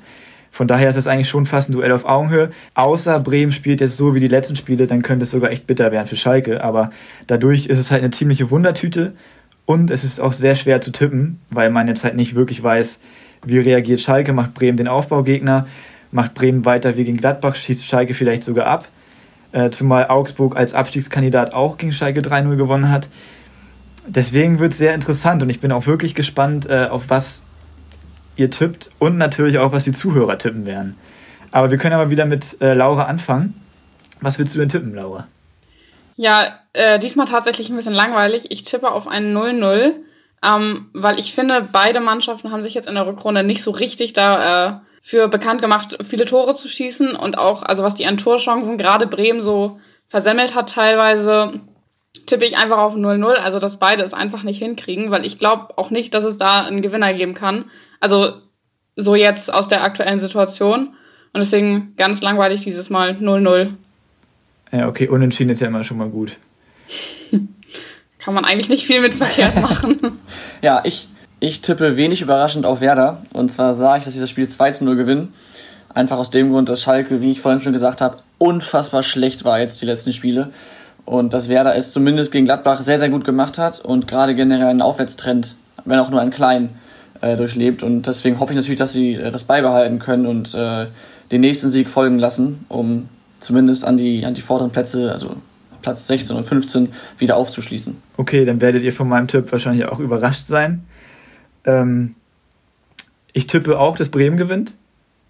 Von 0.56 0.70
daher 0.70 0.90
ist 0.90 0.96
es 0.96 1.08
eigentlich 1.08 1.28
schon 1.28 1.46
fast 1.46 1.70
ein 1.70 1.74
Duell 1.74 1.92
auf 1.92 2.06
Augenhöhe. 2.06 2.50
Außer 2.76 3.20
Bremen 3.20 3.52
spielt 3.52 3.82
jetzt 3.82 3.98
so 3.98 4.16
wie 4.16 4.22
die 4.22 4.30
letzten 4.30 4.56
Spiele, 4.56 4.88
dann 4.88 5.02
könnte 5.02 5.24
es 5.24 5.32
sogar 5.32 5.52
echt 5.52 5.68
bitter 5.68 5.92
werden 5.92 6.08
für 6.08 6.16
Schalke. 6.16 6.64
Aber 6.64 6.92
dadurch 7.28 7.66
ist 7.66 7.78
es 7.78 7.92
halt 7.92 8.04
eine 8.04 8.12
ziemliche 8.12 8.50
Wundertüte 8.52 9.12
und 9.66 9.92
es 9.92 10.06
ist 10.06 10.22
auch 10.22 10.32
sehr 10.32 10.56
schwer 10.56 10.80
zu 10.80 10.94
tippen, 10.94 11.42
weil 11.50 11.72
man 11.72 11.90
jetzt 11.90 12.06
halt 12.06 12.16
nicht 12.16 12.36
wirklich 12.36 12.64
weiß, 12.64 13.02
wie 13.46 13.60
reagiert 13.60 14.02
Schalke? 14.02 14.34
Macht 14.34 14.54
Bremen 14.54 14.78
den 14.78 14.88
Aufbaugegner? 14.88 15.68
Macht 16.12 16.34
Bremen 16.34 16.66
weiter 16.66 16.98
wie 16.98 17.04
gegen 17.04 17.18
Gladbach? 17.18 17.56
Schießt 17.56 17.86
Schalke 17.86 18.14
vielleicht 18.14 18.44
sogar 18.44 18.68
ab? 18.68 18.88
Äh, 19.52 19.70
zumal 19.70 20.08
Augsburg 20.08 20.56
als 20.56 20.74
Abstiegskandidat 20.74 21.54
auch 21.54 21.78
gegen 21.78 21.92
Schalke 21.92 22.22
3-0 22.22 22.56
gewonnen 22.56 22.90
hat. 22.90 23.10
Deswegen 24.08 24.60
wird 24.60 24.74
es 24.74 24.78
sehr 24.78 24.94
interessant 24.94 25.42
und 25.42 25.50
ich 25.50 25.60
bin 25.60 25.72
auch 25.72 25.88
wirklich 25.88 26.14
gespannt, 26.14 26.70
äh, 26.70 26.86
auf 26.86 27.10
was 27.10 27.44
ihr 28.36 28.52
tippt 28.52 28.92
und 29.00 29.18
natürlich 29.18 29.58
auch, 29.58 29.72
was 29.72 29.86
die 29.86 29.94
Zuhörer 29.94 30.38
tippen 30.38 30.66
werden. 30.66 30.96
Aber 31.52 31.72
wir 31.72 31.78
können 31.78 31.94
aber 31.94 32.12
wieder 32.12 32.26
mit 32.26 32.62
äh, 32.62 32.74
Laura 32.74 33.06
anfangen. 33.06 33.54
Was 34.22 34.38
willst 34.40 34.56
du 34.56 34.60
denn 34.60 34.70
tippen, 34.70 34.94
Laura? 34.94 35.28
Ja, 36.18 36.60
äh, 36.74 37.00
diesmal 37.00 37.26
tatsächlich 37.26 37.70
ein 37.70 37.76
bisschen 37.76 37.94
langweilig. 37.94 38.48
Ich 38.50 38.64
tippe 38.64 38.92
auf 38.92 39.08
einen 39.08 39.36
0-0 39.36 39.94
ähm, 40.46 40.90
weil 40.94 41.18
ich 41.18 41.34
finde, 41.34 41.68
beide 41.72 42.00
Mannschaften 42.00 42.52
haben 42.52 42.64
sich 42.64 42.76
jetzt 42.76 42.88
in 42.88 42.96
der 42.96 43.08
Rückrunde 43.08 43.44
nicht 43.44 43.64
so 43.64 43.72
richtig 43.72 44.14
da 44.14 44.68
äh, 44.68 44.80
für 45.02 45.28
bekannt 45.28 45.62
gemacht, 45.62 45.98
viele 46.04 46.26
Tore 46.26 46.54
zu 46.54 46.68
schießen 46.68 47.16
und 47.16 47.38
auch, 47.38 47.64
also 47.64 47.84
was 47.84 47.96
die 47.96 48.06
an 48.06 48.18
Torchancen 48.18 48.78
gerade 48.78 49.08
Bremen 49.08 49.42
so 49.42 49.80
versemmelt 50.08 50.54
hat 50.54 50.70
teilweise, 50.70 51.54
tippe 52.26 52.46
ich 52.46 52.58
einfach 52.58 52.78
auf 52.78 52.96
0-0, 52.96 53.34
also 53.34 53.60
dass 53.60 53.78
beide 53.78 54.04
es 54.04 54.14
einfach 54.14 54.44
nicht 54.44 54.60
hinkriegen, 54.60 55.12
weil 55.12 55.26
ich 55.26 55.40
glaube 55.40 55.78
auch 55.78 55.90
nicht, 55.90 56.14
dass 56.14 56.24
es 56.24 56.38
da 56.38 56.66
einen 56.66 56.82
Gewinner 56.82 57.14
geben 57.14 57.34
kann. 57.34 57.66
Also 58.00 58.34
so 58.96 59.16
jetzt 59.16 59.54
aus 59.54 59.68
der 59.68 59.84
aktuellen 59.84 60.20
Situation. 60.20 60.94
Und 61.34 61.42
deswegen 61.42 61.94
ganz 61.98 62.22
langweilig 62.22 62.64
dieses 62.64 62.90
Mal 62.90 63.12
0-0. 63.20 63.72
Ja, 64.72 64.88
okay, 64.88 65.08
unentschieden 65.08 65.50
ist 65.50 65.62
ja 65.62 65.68
immer 65.68 65.84
schon 65.84 65.98
mal 65.98 66.10
gut. 66.10 66.38
kann 68.26 68.34
man 68.34 68.44
eigentlich 68.44 68.70
nicht 68.70 68.88
viel 68.88 69.02
mit 69.02 69.14
verkehrt 69.14 69.62
machen. 69.62 70.00
ja, 70.64 70.82
ich, 70.84 71.08
ich 71.40 71.62
tippe 71.62 71.96
wenig 71.96 72.24
überraschend 72.24 72.66
auf 72.66 72.82
Werder. 72.82 73.22
Und 73.34 73.52
zwar 73.52 73.76
sage 73.76 74.00
ich, 74.00 74.06
dass 74.06 74.16
sie 74.16 74.20
das 74.20 74.32
Spiel 74.32 74.48
2 74.48 74.72
zu 74.72 74.86
0 74.86 74.96
gewinnen. 74.96 75.34
Einfach 75.94 76.18
aus 76.18 76.32
dem 76.32 76.52
Grund, 76.52 76.68
dass 76.68 76.82
Schalke, 76.82 77.22
wie 77.22 77.32
ich 77.32 77.40
vorhin 77.40 77.62
schon 77.62 77.72
gesagt 77.72 78.02
habe, 78.02 78.18
unfassbar 78.40 79.04
schlecht 79.04 79.46
war 79.46 79.60
jetzt 79.60 79.80
die 79.80 79.86
letzten 79.86 80.12
Spiele. 80.12 80.50
Und 81.06 81.36
dass 81.36 81.50
Werder 81.50 81.76
es 81.76 81.94
zumindest 81.94 82.32
gegen 82.32 82.46
Gladbach 82.46 82.82
sehr, 82.82 82.98
sehr 82.98 83.10
gut 83.10 83.26
gemacht 83.26 83.60
hat 83.60 83.80
und 83.80 84.08
gerade 84.08 84.34
generell 84.34 84.70
einen 84.70 84.82
Aufwärtstrend, 84.82 85.56
wenn 85.86 86.00
auch 86.00 86.10
nur 86.10 86.20
einen 86.20 86.32
kleinen, 86.32 86.80
äh, 87.22 87.38
durchlebt. 87.38 87.84
Und 87.84 88.08
deswegen 88.08 88.40
hoffe 88.40 88.54
ich 88.54 88.58
natürlich, 88.58 88.80
dass 88.80 88.92
sie 88.92 89.14
äh, 89.14 89.30
das 89.30 89.44
beibehalten 89.44 90.00
können 90.00 90.26
und 90.26 90.56
äh, 90.56 90.88
den 91.32 91.42
nächsten 91.42 91.70
Sieg 91.70 91.90
folgen 91.90 92.18
lassen, 92.18 92.66
um 92.70 93.08
zumindest 93.40 93.86
an 93.86 93.98
die, 93.98 94.26
an 94.26 94.34
die 94.34 94.42
vorderen 94.42 94.72
Plätze, 94.72 95.12
also 95.12 95.36
Platz 95.86 96.08
16 96.08 96.36
und 96.36 96.46
15 96.46 96.94
wieder 97.20 97.38
aufzuschließen. 97.38 98.02
Okay, 98.18 98.44
dann 98.44 98.60
werdet 98.60 98.82
ihr 98.82 98.92
von 98.92 99.08
meinem 99.08 99.28
Tipp 99.28 99.52
wahrscheinlich 99.52 99.86
auch 99.86 100.00
überrascht 100.00 100.48
sein. 100.48 100.84
Ähm, 101.64 102.16
ich 103.34 103.46
tippe 103.46 103.78
auch, 103.78 103.96
dass 103.96 104.10
Bremen 104.10 104.36
gewinnt. 104.36 104.78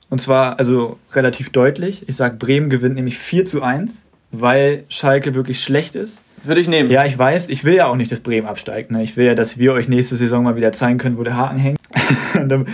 Und 0.09 0.21
zwar 0.21 0.57
also 0.57 0.97
relativ 1.11 1.49
deutlich. 1.49 2.07
Ich 2.07 2.15
sage, 2.15 2.37
Bremen 2.37 2.69
gewinnt 2.69 2.95
nämlich 2.95 3.17
4 3.17 3.45
zu 3.45 3.63
1, 3.63 4.03
weil 4.31 4.85
Schalke 4.87 5.35
wirklich 5.35 5.59
schlecht 5.59 5.93
ist. 5.93 6.21
Würde 6.41 6.61
ich 6.61 6.69
nehmen. 6.69 6.89
Ja, 6.89 7.03
ich 7.03 7.17
weiß, 7.17 7.49
ich 7.49 7.65
will 7.65 7.75
ja 7.75 7.87
auch 7.87 7.97
nicht, 7.97 8.13
dass 8.13 8.21
Bremen 8.21 8.47
absteigt. 8.47 8.91
Ne? 8.91 9.03
Ich 9.03 9.17
will 9.17 9.25
ja, 9.25 9.35
dass 9.35 9.57
wir 9.57 9.73
euch 9.73 9.89
nächste 9.89 10.15
Saison 10.15 10.45
mal 10.45 10.55
wieder 10.55 10.71
zeigen 10.71 10.99
können, 10.99 11.17
wo 11.17 11.23
der 11.23 11.35
Haken 11.35 11.57
hängt. 11.57 11.79
dann, 12.33 12.65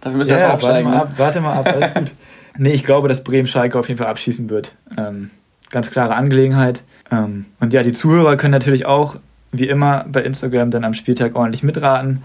Dafür 0.00 0.16
müssen 0.16 0.30
wir 0.30 0.38
ja, 0.38 0.54
aufsteigen. 0.54 0.86
Warte 0.86 0.88
mal 0.88 0.94
ne? 0.94 1.02
ab, 1.02 1.12
warte 1.18 1.40
mal 1.42 1.52
ab, 1.52 1.68
alles 1.74 1.92
gut. 1.92 2.12
Nee, 2.56 2.72
ich 2.72 2.84
glaube, 2.84 3.06
dass 3.08 3.22
Bremen 3.22 3.46
Schalke 3.46 3.78
auf 3.78 3.88
jeden 3.88 3.98
Fall 3.98 4.06
abschießen 4.06 4.48
wird. 4.48 4.76
Ähm, 4.96 5.30
ganz 5.70 5.90
klare 5.90 6.14
Angelegenheit. 6.14 6.82
Ähm, 7.10 7.46
und 7.60 7.72
ja, 7.72 7.82
die 7.82 7.92
Zuhörer 7.92 8.36
können 8.36 8.52
natürlich 8.52 8.86
auch, 8.86 9.16
wie 9.52 9.68
immer, 9.68 10.04
bei 10.08 10.22
Instagram 10.22 10.70
dann 10.70 10.84
am 10.84 10.94
Spieltag 10.94 11.34
ordentlich 11.34 11.62
mitraten. 11.62 12.22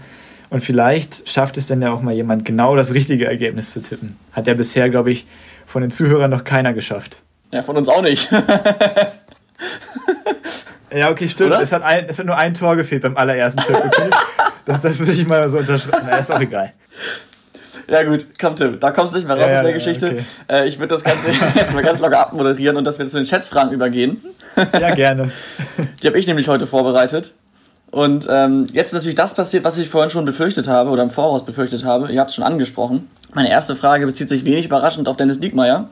Und 0.50 0.62
vielleicht 0.62 1.28
schafft 1.28 1.56
es 1.56 1.66
dann 1.66 1.82
ja 1.82 1.92
auch 1.92 2.02
mal 2.02 2.14
jemand, 2.14 2.44
genau 2.44 2.76
das 2.76 2.94
richtige 2.94 3.26
Ergebnis 3.26 3.72
zu 3.72 3.82
tippen. 3.82 4.16
Hat 4.32 4.46
ja 4.46 4.54
bisher, 4.54 4.90
glaube 4.90 5.10
ich, 5.10 5.26
von 5.66 5.82
den 5.82 5.90
Zuhörern 5.90 6.30
noch 6.30 6.44
keiner 6.44 6.72
geschafft. 6.72 7.22
Ja, 7.50 7.62
von 7.62 7.76
uns 7.76 7.88
auch 7.88 8.02
nicht. 8.02 8.30
ja, 10.94 11.10
okay, 11.10 11.28
stimmt. 11.28 11.54
Es 11.60 11.72
hat, 11.72 11.82
ein, 11.82 12.06
es 12.06 12.18
hat 12.18 12.26
nur 12.26 12.36
ein 12.36 12.54
Tor 12.54 12.76
gefehlt 12.76 13.02
beim 13.02 13.16
allerersten 13.16 13.62
Tipp. 13.62 13.76
Okay? 13.76 14.10
das, 14.64 14.82
das 14.82 15.00
will 15.00 15.10
ich 15.10 15.26
mal 15.26 15.48
so 15.48 15.58
unterschreiben. 15.58 16.06
Na, 16.08 16.18
ist 16.18 16.30
auch 16.30 16.40
egal. 16.40 16.72
Ja 17.88 18.02
gut, 18.02 18.26
komm 18.40 18.56
Tim, 18.56 18.80
da 18.80 18.90
kommst 18.90 19.12
du 19.12 19.18
nicht 19.18 19.26
mehr 19.26 19.36
raus 19.36 19.50
ja, 19.50 19.56
aus 19.58 19.62
der 19.62 19.70
ja, 19.70 19.76
Geschichte. 19.76 20.06
Okay. 20.06 20.24
Äh, 20.48 20.68
ich 20.68 20.78
würde 20.78 20.94
das 20.94 21.04
Ganze 21.04 21.26
jetzt 21.54 21.74
mal 21.74 21.82
ganz 21.82 22.00
locker 22.00 22.20
abmoderieren 22.20 22.76
und 22.76 22.84
dass 22.84 22.98
wir 22.98 23.06
zu 23.06 23.16
den 23.16 23.26
Schätzfragen 23.26 23.72
übergehen. 23.72 24.22
Ja, 24.80 24.94
gerne. 24.94 25.32
Die 26.02 26.06
habe 26.06 26.16
ich 26.16 26.28
nämlich 26.28 26.46
heute 26.46 26.68
vorbereitet. 26.68 27.34
Und 27.90 28.28
ähm, 28.30 28.66
jetzt 28.72 28.88
ist 28.88 28.94
natürlich 28.94 29.16
das 29.16 29.34
passiert, 29.34 29.64
was 29.64 29.76
ich 29.78 29.88
vorhin 29.88 30.10
schon 30.10 30.24
befürchtet 30.24 30.68
habe 30.68 30.90
oder 30.90 31.02
im 31.02 31.10
Voraus 31.10 31.44
befürchtet 31.44 31.84
habe. 31.84 32.12
Ihr 32.12 32.20
habt 32.20 32.30
es 32.30 32.36
schon 32.36 32.44
angesprochen. 32.44 33.08
Meine 33.32 33.50
erste 33.50 33.74
Frage 33.74 34.06
bezieht 34.06 34.28
sich 34.28 34.44
wenig 34.44 34.66
überraschend 34.66 35.08
auf 35.08 35.16
Dennis 35.16 35.40
Diekmeyer. 35.40 35.88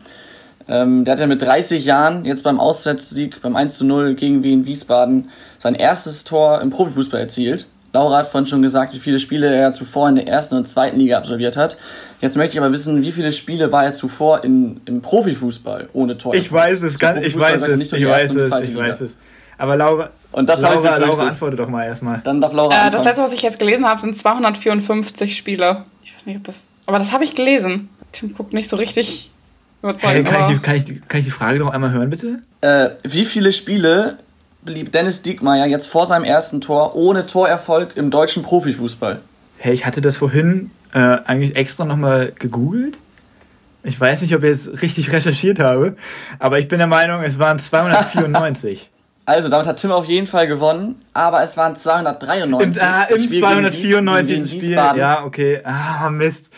Ähm, 0.68 1.04
der 1.04 1.12
hat 1.12 1.20
ja 1.20 1.26
mit 1.26 1.42
30 1.42 1.84
Jahren 1.84 2.24
jetzt 2.24 2.44
beim 2.44 2.60
Auswärtssieg, 2.60 3.42
beim 3.42 3.56
1 3.56 3.78
zu 3.78 3.84
0 3.84 4.14
gegen 4.14 4.42
Wien 4.42 4.64
Wiesbaden, 4.64 5.30
sein 5.58 5.74
erstes 5.74 6.24
Tor 6.24 6.60
im 6.60 6.70
Profifußball 6.70 7.20
erzielt. 7.20 7.66
Laura 7.92 8.18
hat 8.18 8.28
vorhin 8.28 8.46
schon 8.46 8.62
gesagt, 8.62 8.94
wie 8.94 8.98
viele 8.98 9.18
Spiele 9.18 9.54
er 9.54 9.72
zuvor 9.72 10.08
in 10.08 10.14
der 10.16 10.26
ersten 10.26 10.56
und 10.56 10.66
zweiten 10.66 10.98
Liga 10.98 11.18
absolviert 11.18 11.56
hat. 11.56 11.76
Jetzt 12.20 12.36
möchte 12.36 12.54
ich 12.54 12.60
aber 12.60 12.72
wissen, 12.72 13.02
wie 13.02 13.12
viele 13.12 13.32
Spiele 13.32 13.70
war 13.70 13.84
er 13.84 13.92
zuvor 13.92 14.44
in, 14.44 14.80
im 14.86 15.02
Profifußball 15.02 15.88
ohne 15.92 16.16
Tor? 16.16 16.34
Ich 16.34 16.50
weiß 16.50 16.82
es, 16.82 16.98
ganz, 16.98 17.24
ich 17.26 17.38
weiß 17.38 17.68
es, 17.68 17.92
ich 17.92 18.06
weiß 18.06 18.34
es, 18.34 18.68
ich 18.68 18.76
weiß 18.76 19.00
es. 19.02 19.18
Aber 19.58 19.76
Laura, 19.76 20.10
und 20.32 20.48
das 20.48 20.60
Laura, 20.62 20.96
Laura 20.96 21.26
antworte 21.26 21.56
doch 21.56 21.68
mal 21.68 21.84
erstmal. 21.84 22.20
Dann 22.24 22.40
darf 22.40 22.52
Laura 22.52 22.72
äh, 22.72 22.76
anfangen. 22.76 22.92
Das 22.94 23.04
letzte, 23.04 23.22
was 23.22 23.32
ich 23.32 23.42
jetzt 23.42 23.58
gelesen 23.58 23.86
habe, 23.86 24.00
sind 24.00 24.16
254 24.16 25.36
Spiele. 25.36 25.84
Ich 26.02 26.14
weiß 26.14 26.26
nicht, 26.26 26.36
ob 26.36 26.44
das. 26.44 26.72
Aber 26.86 26.98
das 26.98 27.12
habe 27.12 27.24
ich 27.24 27.34
gelesen. 27.34 27.90
Tim 28.12 28.32
guckt 28.34 28.52
nicht 28.54 28.68
so 28.68 28.76
richtig 28.76 29.30
überzeugt. 29.82 30.14
Hey, 30.14 30.24
kann, 30.24 30.34
aber- 30.36 30.52
ich 30.52 30.56
die, 30.58 30.62
kann, 30.62 30.76
ich 30.76 30.84
die, 30.86 31.00
kann 31.00 31.20
ich 31.20 31.26
die 31.26 31.30
Frage 31.30 31.58
noch 31.58 31.70
einmal 31.70 31.92
hören, 31.92 32.08
bitte? 32.08 32.38
Äh, 32.62 32.90
wie 33.04 33.24
viele 33.24 33.52
Spiele 33.52 34.18
blieb 34.64 34.92
Dennis 34.92 35.22
Diekmeyer 35.22 35.66
jetzt 35.66 35.86
vor 35.86 36.06
seinem 36.06 36.24
ersten 36.24 36.60
Tor 36.60 36.94
ohne 36.94 37.26
Torerfolg 37.26 37.96
im 37.96 38.10
deutschen 38.10 38.42
Profifußball? 38.42 39.20
Hey, 39.58 39.72
ich 39.74 39.86
hatte 39.86 40.00
das 40.00 40.16
vorhin 40.16 40.70
äh, 40.92 40.98
eigentlich 40.98 41.56
extra 41.56 41.84
nochmal 41.84 42.32
gegoogelt. 42.38 42.98
Ich 43.84 44.00
weiß 44.00 44.22
nicht, 44.22 44.34
ob 44.36 44.44
ich 44.44 44.50
es 44.50 44.82
richtig 44.82 45.10
recherchiert 45.12 45.58
habe, 45.58 45.96
aber 46.38 46.58
ich 46.60 46.68
bin 46.68 46.78
der 46.78 46.86
Meinung, 46.86 47.22
es 47.22 47.38
waren 47.38 47.58
294. 47.58 48.88
Also, 49.24 49.48
damit 49.48 49.68
hat 49.68 49.76
Tim 49.76 49.92
auf 49.92 50.06
jeden 50.06 50.26
Fall 50.26 50.48
gewonnen, 50.48 50.96
aber 51.14 51.44
es 51.44 51.56
waren 51.56 51.76
293. 51.76 52.82
Im, 52.82 52.88
ah, 52.88 53.04
im 53.04 53.16
Spiel 53.18 53.28
gegen 53.28 53.40
294. 53.40 54.42
Wies- 54.42 54.48
Spiel. 54.50 54.62
Wiesbaden. 54.62 54.98
Ja, 55.00 55.24
okay. 55.24 55.60
Ah, 55.62 56.10
Mist. 56.10 56.50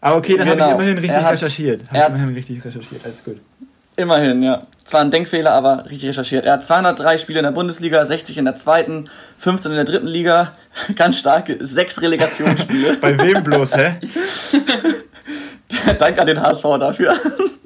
Aber 0.00 0.18
okay, 0.18 0.36
dann 0.36 0.46
habe 0.48 0.56
Genau. 0.56 0.68
ich 0.68 0.74
immerhin 0.76 0.98
richtig 0.98 1.22
hat- 1.24 1.32
recherchiert. 1.32 1.80
Hab 1.88 1.94
er 1.94 2.00
ich 2.02 2.06
immerhin 2.10 2.34
richtig 2.36 2.64
recherchiert. 2.64 3.04
Alles 3.04 3.24
gut. 3.24 3.40
Immerhin, 3.96 4.44
ja. 4.44 4.62
Zwar 4.84 5.00
ein 5.00 5.10
Denkfehler, 5.10 5.52
aber 5.52 5.86
richtig 5.86 6.10
recherchiert. 6.10 6.44
Er 6.44 6.54
hat 6.54 6.64
203 6.64 7.16
Spiele 7.18 7.38
in 7.38 7.44
der 7.44 7.52
Bundesliga, 7.52 8.04
60 8.04 8.36
in 8.36 8.44
der 8.44 8.56
zweiten, 8.56 9.08
15 9.38 9.70
in 9.70 9.76
der 9.76 9.86
dritten 9.86 10.06
Liga. 10.06 10.52
Ganz 10.96 11.18
starke, 11.18 11.56
sechs 11.60 12.02
Relegationsspiele. 12.02 12.98
Bei 12.98 13.18
wem 13.18 13.42
bloß, 13.42 13.76
hä? 13.76 13.94
Danke 15.98 16.20
an 16.20 16.26
den 16.26 16.42
HSV 16.42 16.64
dafür. 16.78 17.16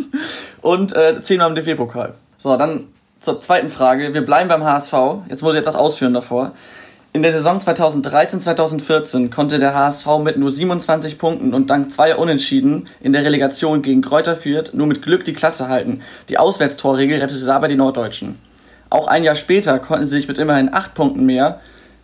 Und 0.63 0.95
äh, 0.95 1.21
10 1.21 1.39
Mal 1.39 1.49
im 1.49 1.55
DFB-Pokal. 1.57 2.15
So, 2.37 2.57
dann 2.57 2.89
zur 3.21 3.41
zweiten 3.41 3.71
Frage. 3.71 4.15
Wir 4.15 4.25
bleiben 4.25 4.49
beim 4.49 4.63
HSV. 4.63 4.93
Jetzt 5.29 5.43
muss 5.43 5.55
ich 5.55 5.61
etwas 5.61 5.75
ausführen 5.75 6.15
davor. 6.15 6.53
In 7.19 7.23
der 7.23 7.33
Saison 7.33 7.59
2013-2014 7.59 9.35
konnte 9.35 9.59
der 9.59 9.75
HSV 9.75 10.07
mit 10.23 10.37
nur 10.37 10.53
27 10.53 11.19
Punkten 11.19 11.53
und 11.53 11.69
dank 11.69 11.91
zweier 11.91 12.17
Unentschieden 12.17 12.87
in 13.01 13.13
der 13.13 13.25
Relegation 13.25 13.83
gegen 13.83 14.03
Kräuter 14.03 14.37
Fürth 14.37 14.73
nur 14.73 14.87
mit 14.87 15.03
Glück 15.03 15.25
die 15.25 15.33
Klasse 15.33 15.69
halten. 15.69 16.03
Die 16.29 16.39
Auswärtstorregel 16.39 17.19
rettete 17.19 17.45
dabei 17.45 17.67
die 17.67 17.75
Norddeutschen. 17.75 18.39
Auch 18.89 19.09
ein 19.09 19.25
Jahr 19.25 19.35
später 19.35 19.81
konnten 19.81 20.05
sie 20.05 20.13
sich 20.13 20.29
mit 20.29 20.39
immerhin 20.39 20.73
8 20.73 20.95
Punkten 20.95 21.27
mehr 21.27 21.59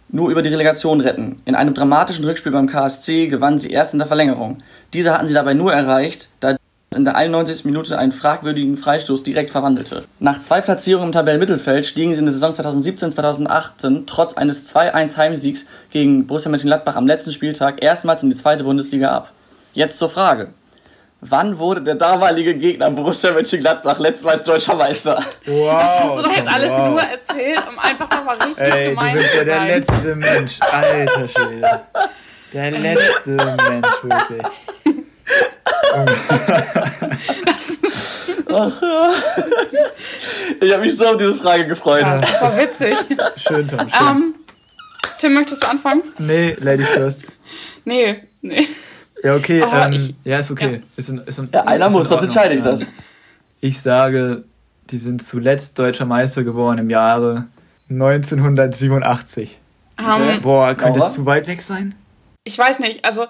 nur 0.09 0.30
über 0.30 0.42
die 0.42 0.49
Relegation 0.49 1.00
retten. 1.00 1.40
In 1.44 1.54
einem 1.54 1.75
dramatischen 1.75 2.25
Rückspiel 2.25 2.50
beim 2.50 2.66
KSC 2.66 3.28
gewannen 3.28 3.61
sie 3.61 3.71
erst 3.71 3.92
in 3.92 4.00
der 4.00 4.09
Verlängerung. 4.09 4.64
Diese 4.94 5.12
hatten 5.12 5.28
sie 5.28 5.35
dabei 5.35 5.54
nur 5.54 5.73
erreicht, 5.73 6.30
da 6.40 6.56
in 6.94 7.04
der 7.04 7.16
91. 7.16 7.64
Minute 7.64 7.98
einen 7.98 8.12
fragwürdigen 8.12 8.76
Freistoß 8.76 9.22
direkt 9.22 9.50
verwandelte. 9.50 10.04
Nach 10.20 10.38
zwei 10.38 10.60
Platzierungen 10.60 11.08
im 11.08 11.12
Tabellenmittelfeld 11.12 11.86
stiegen 11.86 12.12
sie 12.14 12.20
in 12.20 12.26
der 12.26 12.32
Saison 12.32 12.52
2017-2018 12.52 14.04
trotz 14.06 14.34
eines 14.34 14.74
2-1 14.74 15.16
Heimsiegs 15.16 15.66
gegen 15.90 16.26
Borussia 16.26 16.50
Mönchengladbach 16.50 16.96
am 16.96 17.06
letzten 17.06 17.32
Spieltag 17.32 17.82
erstmals 17.82 18.22
in 18.22 18.30
die 18.30 18.36
zweite 18.36 18.64
Bundesliga 18.64 19.10
ab. 19.10 19.32
Jetzt 19.72 19.98
zur 19.98 20.08
Frage. 20.08 20.50
Wann 21.20 21.58
wurde 21.58 21.80
der 21.80 21.94
damalige 21.94 22.54
Gegner 22.54 22.90
Borussia 22.90 23.32
Mönchengladbach 23.32 23.98
letztmals 23.98 24.42
deutscher 24.42 24.74
Meister? 24.74 25.24
Wow. 25.46 25.80
Das 25.80 26.00
hast 26.00 26.18
du 26.18 26.22
doch 26.22 26.36
jetzt 26.36 26.48
alles 26.48 26.70
wow. 26.70 26.90
nur 26.90 27.00
erzählt, 27.00 27.62
um 27.66 27.78
einfach 27.78 28.10
nochmal 28.10 28.36
richtig 28.42 28.62
Ey, 28.62 28.84
du 28.84 28.90
gemein 28.90 29.14
bist 29.14 29.30
zu 29.30 29.38
ja 29.38 29.44
der 29.44 29.58
sein. 29.58 29.68
letzte 29.68 30.16
Mensch. 30.16 30.58
Alter 30.60 31.28
Schwede. 31.28 31.80
Der 32.52 32.70
letzte 32.70 33.30
Mensch, 33.30 33.88
wirklich. 34.02 35.04
Ich 40.61 40.73
habe 40.73 40.83
mich 40.83 40.97
so 40.97 41.07
auf 41.07 41.16
diese 41.16 41.35
Frage 41.35 41.66
gefreut. 41.66 42.02
Ja, 42.02 42.19
super 42.19 42.57
witzig. 42.59 42.97
Schön, 43.37 43.69
Tom. 43.69 43.88
Schön. 43.88 44.07
ähm, 44.09 44.35
Tim, 45.19 45.35
möchtest 45.35 45.62
du 45.62 45.69
anfangen? 45.69 46.02
Nee, 46.19 46.57
Ladies 46.61 46.88
first. 46.88 47.21
Nee, 47.85 48.23
nee. 48.43 48.66
Ja, 49.23 49.35
okay. 49.37 49.63
Oh, 49.67 49.75
ähm, 49.75 49.93
ich- 49.93 50.15
ja, 50.25 50.39
ist 50.39 50.50
okay. 50.50 50.75
ja. 50.75 50.78
Ist 50.97 51.08
in, 51.08 51.19
ist 51.19 51.39
in, 51.39 51.49
Ja, 51.52 51.65
einer 51.65 51.87
ist 51.87 51.93
muss, 51.93 52.08
sonst 52.08 52.25
entscheide 52.25 52.54
ich 52.54 52.63
das. 52.63 52.87
Ich 53.60 53.80
sage, 53.80 54.45
die 54.91 54.99
sind 54.99 55.23
zuletzt 55.23 55.78
deutscher 55.78 56.04
Meister 56.04 56.45
geworden 56.45 56.78
im 56.78 56.91
Jahre 56.91 57.47
1987. 57.91 59.58
Ähm, 59.99 60.41
Boah, 60.43 60.75
könnte 60.75 60.99
es 61.00 61.15
zu 61.15 61.25
weit 61.26 61.47
weg 61.47 61.63
sein? 61.63 61.95
ich 62.47 62.58
weiß 62.58 62.80
nicht, 62.80 63.04
also 63.06 63.26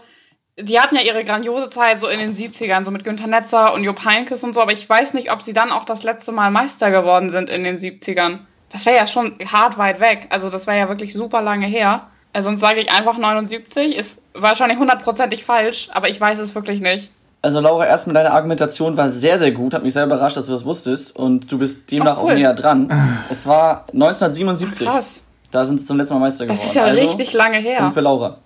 die 0.58 0.78
hatten 0.80 0.94
ja 0.96 1.02
ihre 1.02 1.24
grandiose 1.24 1.68
Zeit 1.68 2.00
so 2.00 2.06
in 2.08 2.20
den 2.20 2.32
70ern, 2.32 2.84
so 2.84 2.90
mit 2.90 3.02
Günter 3.04 3.26
Netzer 3.26 3.74
und 3.74 3.82
Jupp 3.84 4.04
Heynckes 4.04 4.44
und 4.44 4.54
so, 4.54 4.60
aber 4.62 4.72
ich 4.72 4.88
weiß 4.88 5.14
nicht, 5.14 5.32
ob 5.32 5.42
sie 5.42 5.52
dann 5.52 5.72
auch 5.72 5.84
das 5.84 6.02
letzte 6.04 6.32
Mal 6.32 6.50
Meister 6.50 6.90
geworden 6.90 7.28
sind 7.28 7.50
in 7.50 7.64
den 7.64 7.76
70ern. 7.78 8.38
Das 8.70 8.86
wäre 8.86 8.96
ja 8.96 9.06
schon 9.06 9.36
hart 9.52 9.78
weit 9.78 10.00
weg, 10.00 10.26
also 10.30 10.50
das 10.50 10.66
wäre 10.66 10.78
ja 10.78 10.88
wirklich 10.88 11.12
super 11.12 11.42
lange 11.42 11.66
her. 11.66 12.06
Also 12.32 12.48
sonst 12.48 12.60
sage 12.60 12.80
ich 12.80 12.90
einfach 12.90 13.16
79, 13.16 13.96
ist 13.96 14.20
wahrscheinlich 14.32 14.78
hundertprozentig 14.78 15.44
falsch, 15.44 15.88
aber 15.92 16.08
ich 16.08 16.20
weiß 16.20 16.38
es 16.40 16.54
wirklich 16.54 16.80
nicht. 16.80 17.10
Also 17.42 17.60
Laura, 17.60 17.86
erstmal 17.86 18.14
deine 18.14 18.32
Argumentation 18.32 18.96
war 18.96 19.08
sehr, 19.10 19.38
sehr 19.38 19.52
gut. 19.52 19.74
Hat 19.74 19.82
mich 19.84 19.92
sehr 19.92 20.04
überrascht, 20.06 20.36
dass 20.38 20.46
du 20.46 20.52
das 20.52 20.64
wusstest. 20.64 21.14
Und 21.14 21.52
du 21.52 21.58
bist 21.58 21.90
demnach 21.90 22.16
Oh, 22.16 22.24
cool. 22.24 22.32
auch 22.32 22.36
näher 22.36 22.54
dran. 22.54 22.90
Es 23.30 23.46
war 23.46 23.84
1977. 23.92 24.86
Krass, 24.86 25.24
Da 25.50 25.64
sind 25.66 25.78
sie 25.78 25.86
zum 25.86 25.98
letzten 25.98 26.14
Mal 26.14 26.20
Meister 26.20 26.46
geworden. 26.46 26.56
das 26.58 26.66
ist 26.66 26.74
ja 26.74 26.84
also, 26.84 27.00
richtig 27.02 27.34
lange 27.34 27.58
her. 27.58 27.90
für 27.92 28.00
Laura. 28.00 28.38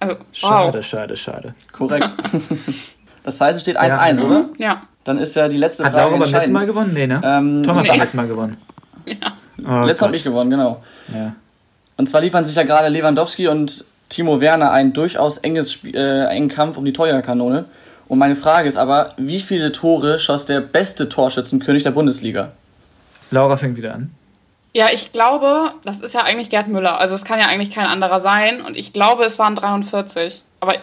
Also, 0.00 0.14
wow. 0.14 0.24
Schade, 0.32 0.82
schade, 0.82 1.16
schade. 1.16 1.54
Korrekt. 1.72 2.10
das 3.24 3.40
heißt, 3.40 3.56
es 3.56 3.62
steht 3.62 3.78
1-1, 3.80 4.18
Ja. 4.20 4.24
oder? 4.26 4.44
Ja, 4.58 4.82
Dann 5.04 5.18
ist 5.18 5.34
ja 5.34 5.48
die 5.48 5.56
letzte 5.56 5.84
Hat 5.84 5.92
Frage 5.92 6.10
Laura 6.10 6.18
beim 6.24 6.30
letzten 6.32 6.52
Mal 6.52 6.66
gewonnen? 6.66 6.92
Nee, 6.94 7.06
ne? 7.06 7.20
Ähm, 7.24 7.62
Thomas 7.62 7.82
nee. 7.84 7.90
hat 7.90 7.98
letztes 7.98 8.14
Mal 8.14 8.28
gewonnen. 8.28 8.56
Ja. 9.06 9.14
Oh, 9.82 9.84
Letztes 9.86 10.06
habe 10.06 10.16
ich 10.16 10.24
gewonnen, 10.24 10.50
genau. 10.50 10.82
Ja. 11.12 11.34
Und 11.96 12.08
zwar 12.10 12.20
liefern 12.20 12.44
sich 12.44 12.56
ja 12.56 12.62
gerade 12.64 12.88
Lewandowski 12.88 13.48
und 13.48 13.84
Timo 14.10 14.40
Werner 14.40 14.70
einen 14.70 14.92
durchaus 14.92 15.38
enges 15.38 15.72
Spiel, 15.72 15.96
äh, 15.96 16.26
engen 16.26 16.48
Kampf 16.48 16.76
um 16.76 16.84
die 16.84 16.92
Torjägerkanone. 16.92 17.64
Und 18.08 18.18
meine 18.18 18.36
Frage 18.36 18.68
ist 18.68 18.76
aber, 18.76 19.14
wie 19.16 19.40
viele 19.40 19.72
Tore 19.72 20.18
schoss 20.18 20.44
der 20.46 20.60
beste 20.60 21.08
Torschützenkönig 21.08 21.82
der 21.84 21.90
Bundesliga? 21.92 22.52
Laura 23.30 23.56
fängt 23.56 23.76
wieder 23.76 23.94
an. 23.94 24.10
Ja, 24.76 24.88
ich 24.92 25.10
glaube, 25.10 25.70
das 25.84 26.02
ist 26.02 26.12
ja 26.12 26.20
eigentlich 26.20 26.50
Gerd 26.50 26.68
Müller. 26.68 27.00
Also 27.00 27.14
es 27.14 27.24
kann 27.24 27.38
ja 27.38 27.46
eigentlich 27.46 27.70
kein 27.70 27.86
anderer 27.86 28.20
sein. 28.20 28.60
Und 28.60 28.76
ich 28.76 28.92
glaube, 28.92 29.24
es 29.24 29.38
waren 29.38 29.54
43. 29.54 30.42
Aber 30.60 30.74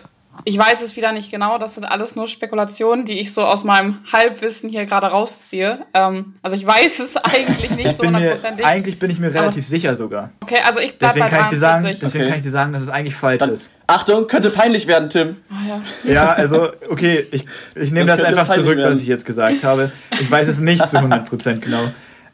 ich 0.45 0.58
weiß 0.58 0.82
es 0.82 0.95
wieder 0.95 1.12
nicht 1.12 1.29
genau. 1.29 1.60
Das 1.60 1.75
sind 1.75 1.86
alles 1.86 2.15
nur 2.15 2.27
Spekulationen, 2.27 3.06
die 3.06 3.19
ich 3.19 3.32
so 3.36 3.43
aus 3.43 3.63
meinem 3.63 3.99
Halbwissen 4.12 4.67
hier 4.71 4.86
gerade 4.86 5.06
rausziehe. 5.06 5.86
Ähm, 5.93 6.34
also 6.41 6.56
ich 6.56 6.65
weiß 6.65 7.01
es 7.01 7.17
eigentlich 7.23 7.69
nicht 7.69 7.91
Ich 7.91 7.97
so 7.97 8.06
hundertprozentig. 8.06 8.65
eigentlich 8.65 8.97
bin 8.97 9.12
ich 9.12 9.19
mir 9.19 9.32
relativ 9.32 9.67
sicher 9.67 9.93
sogar. 9.93 10.32
Okay, 10.41 10.58
also 10.65 10.79
ich 10.79 10.97
bleib 10.97 11.13
Deswegen 11.13 11.29
bei 11.29 11.38
kann, 11.38 11.45
ich 11.45 11.51
dir 11.51 11.60
sagen, 11.60 11.84
43. 11.84 11.99
deswegen 12.01 12.23
Okay. 12.23 12.29
kann 12.32 12.38
ich 12.39 12.45
dir 12.45 12.51
sagen, 12.51 12.73
dass 12.73 12.82
es 12.82 12.89
eigentlich 12.89 13.15
falsch 13.15 13.38
Dann, 13.41 13.51
ist. 13.51 13.73
Achtung, 13.86 14.25
könnte 14.27 14.49
peinlich 14.49 14.88
werden, 14.88 15.12
Tim. 15.12 15.38
Ah, 15.51 15.67
ja. 16.03 16.12
Ja, 16.12 16.32
also, 16.34 16.69
okay, 16.89 17.27
ich, 17.29 17.45
ich 17.75 17.91
nehme 17.91 18.08
Das 18.08 18.21
das, 18.21 18.27
einfach 18.27 18.51
zurück, 18.56 18.75
werden. 18.77 18.91
was 18.91 19.01
ich 19.01 19.08
jetzt 19.08 19.25
gesagt 19.27 19.63
habe. 19.63 19.91
Ich 20.19 20.32
weiß 20.32 20.47
es 20.47 20.60
nicht 20.60 20.88
zu 20.89 20.97
100% 20.97 21.60
genau. 21.60 21.91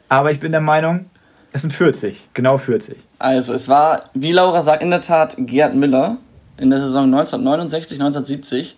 Aber 0.08 0.30
ich 0.30 0.40
bin 0.40 0.52
der 0.52 0.62
Meinung, 0.62 1.10
es 1.52 1.62
sind 1.62 1.72
40. 1.72 2.28
Genau 2.34 2.58
40. 2.58 2.96
Also, 3.18 3.52
es 3.52 3.68
war, 3.68 4.04
wie 4.14 4.32
Laura 4.32 4.62
sagt, 4.62 4.82
in 4.82 4.90
der 4.90 5.00
Tat 5.02 5.34
Gerd 5.38 5.74
Müller 5.74 6.16
in 6.56 6.70
der 6.70 6.80
Saison 6.80 7.04
1969, 7.04 7.98
1970. 8.00 8.76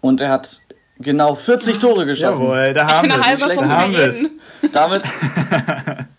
Und 0.00 0.20
er 0.20 0.30
hat 0.30 0.58
genau 0.98 1.34
40 1.34 1.78
Tore 1.78 2.06
geschossen. 2.06 2.42
Jawohl, 2.42 2.72
da 2.74 2.86
haben 2.86 3.08
wir 3.08 3.16
da 3.56 3.68
haben 3.68 3.92
wir 3.92 3.98
es. 3.98 4.16
reden. 4.16 4.40
Damit, 4.72 5.02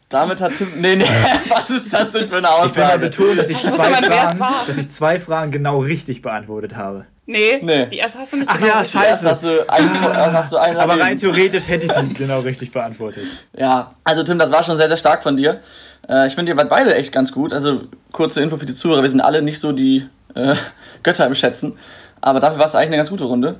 damit 0.09 0.41
hat 0.41 0.55
Tim. 0.55 0.69
Nee, 0.79 0.95
nee, 0.95 1.05
was 1.49 1.69
ist 1.69 1.91
das 1.93 2.11
denn 2.11 2.27
für 2.27 2.37
eine 2.37 2.47
Ich 2.47 2.75
will 2.75 2.83
mal 2.83 2.89
Aussage? 2.93 2.99
betonen, 2.99 3.37
dass 3.37 3.49
ich, 3.49 3.57
Ich 3.57 3.71
zwei 3.71 3.93
Fragen, 3.93 4.39
dass 4.67 4.77
ich 4.77 4.89
zwei 4.89 5.19
Fragen 5.19 5.51
genau 5.51 5.79
richtig 5.79 6.21
beantwortet 6.21 6.75
habe. 6.75 7.05
Nee, 7.25 7.59
Nee. 7.61 7.85
die 7.85 7.97
erste 7.97 8.19
hast 8.19 8.33
du 8.33 8.37
nicht 8.37 8.49
Ach 8.49 8.55
genau 8.57 8.67
ja, 8.67 8.79
richtig. 8.81 8.99
scheiße. 9.01 9.29
Hast 9.29 9.43
du 9.43 9.49
erst 9.49 10.33
hast 10.33 10.51
du 10.51 10.57
einen 10.57 10.77
Aber 10.77 10.99
rein 10.99 11.15
theoretisch 11.15 11.67
hätte 11.67 11.85
ich 11.85 11.91
sie 11.93 12.13
genau 12.15 12.41
richtig 12.41 12.71
beantwortet. 12.71 13.25
Ja, 13.57 13.93
also 14.03 14.23
Tim, 14.23 14.37
das 14.39 14.51
war 14.51 14.63
schon 14.63 14.75
sehr, 14.75 14.87
sehr 14.89 14.97
stark 14.97 15.23
von 15.23 15.37
dir. 15.37 15.61
Äh, 16.09 16.27
ich 16.27 16.35
finde, 16.35 16.51
ihr 16.51 16.57
wart 16.57 16.69
beide 16.69 16.93
echt 16.95 17.13
ganz 17.13 17.31
gut. 17.31 17.53
Also, 17.53 17.83
kurze 18.11 18.41
Info 18.41 18.57
für 18.57 18.65
die 18.65 18.75
Zuhörer: 18.75 19.03
Wir 19.03 19.09
sind 19.09 19.21
alle 19.21 19.41
nicht 19.41 19.59
so 19.61 19.71
die 19.71 20.05
äh, 20.35 20.55
Götter 21.01 21.25
im 21.25 21.33
Schätzen. 21.35 21.77
Aber 22.19 22.41
dafür 22.41 22.59
war 22.59 22.65
es 22.65 22.75
eigentlich 22.75 22.87
eine 22.87 22.97
ganz 22.97 23.09
gute 23.09 23.23
Runde. 23.23 23.57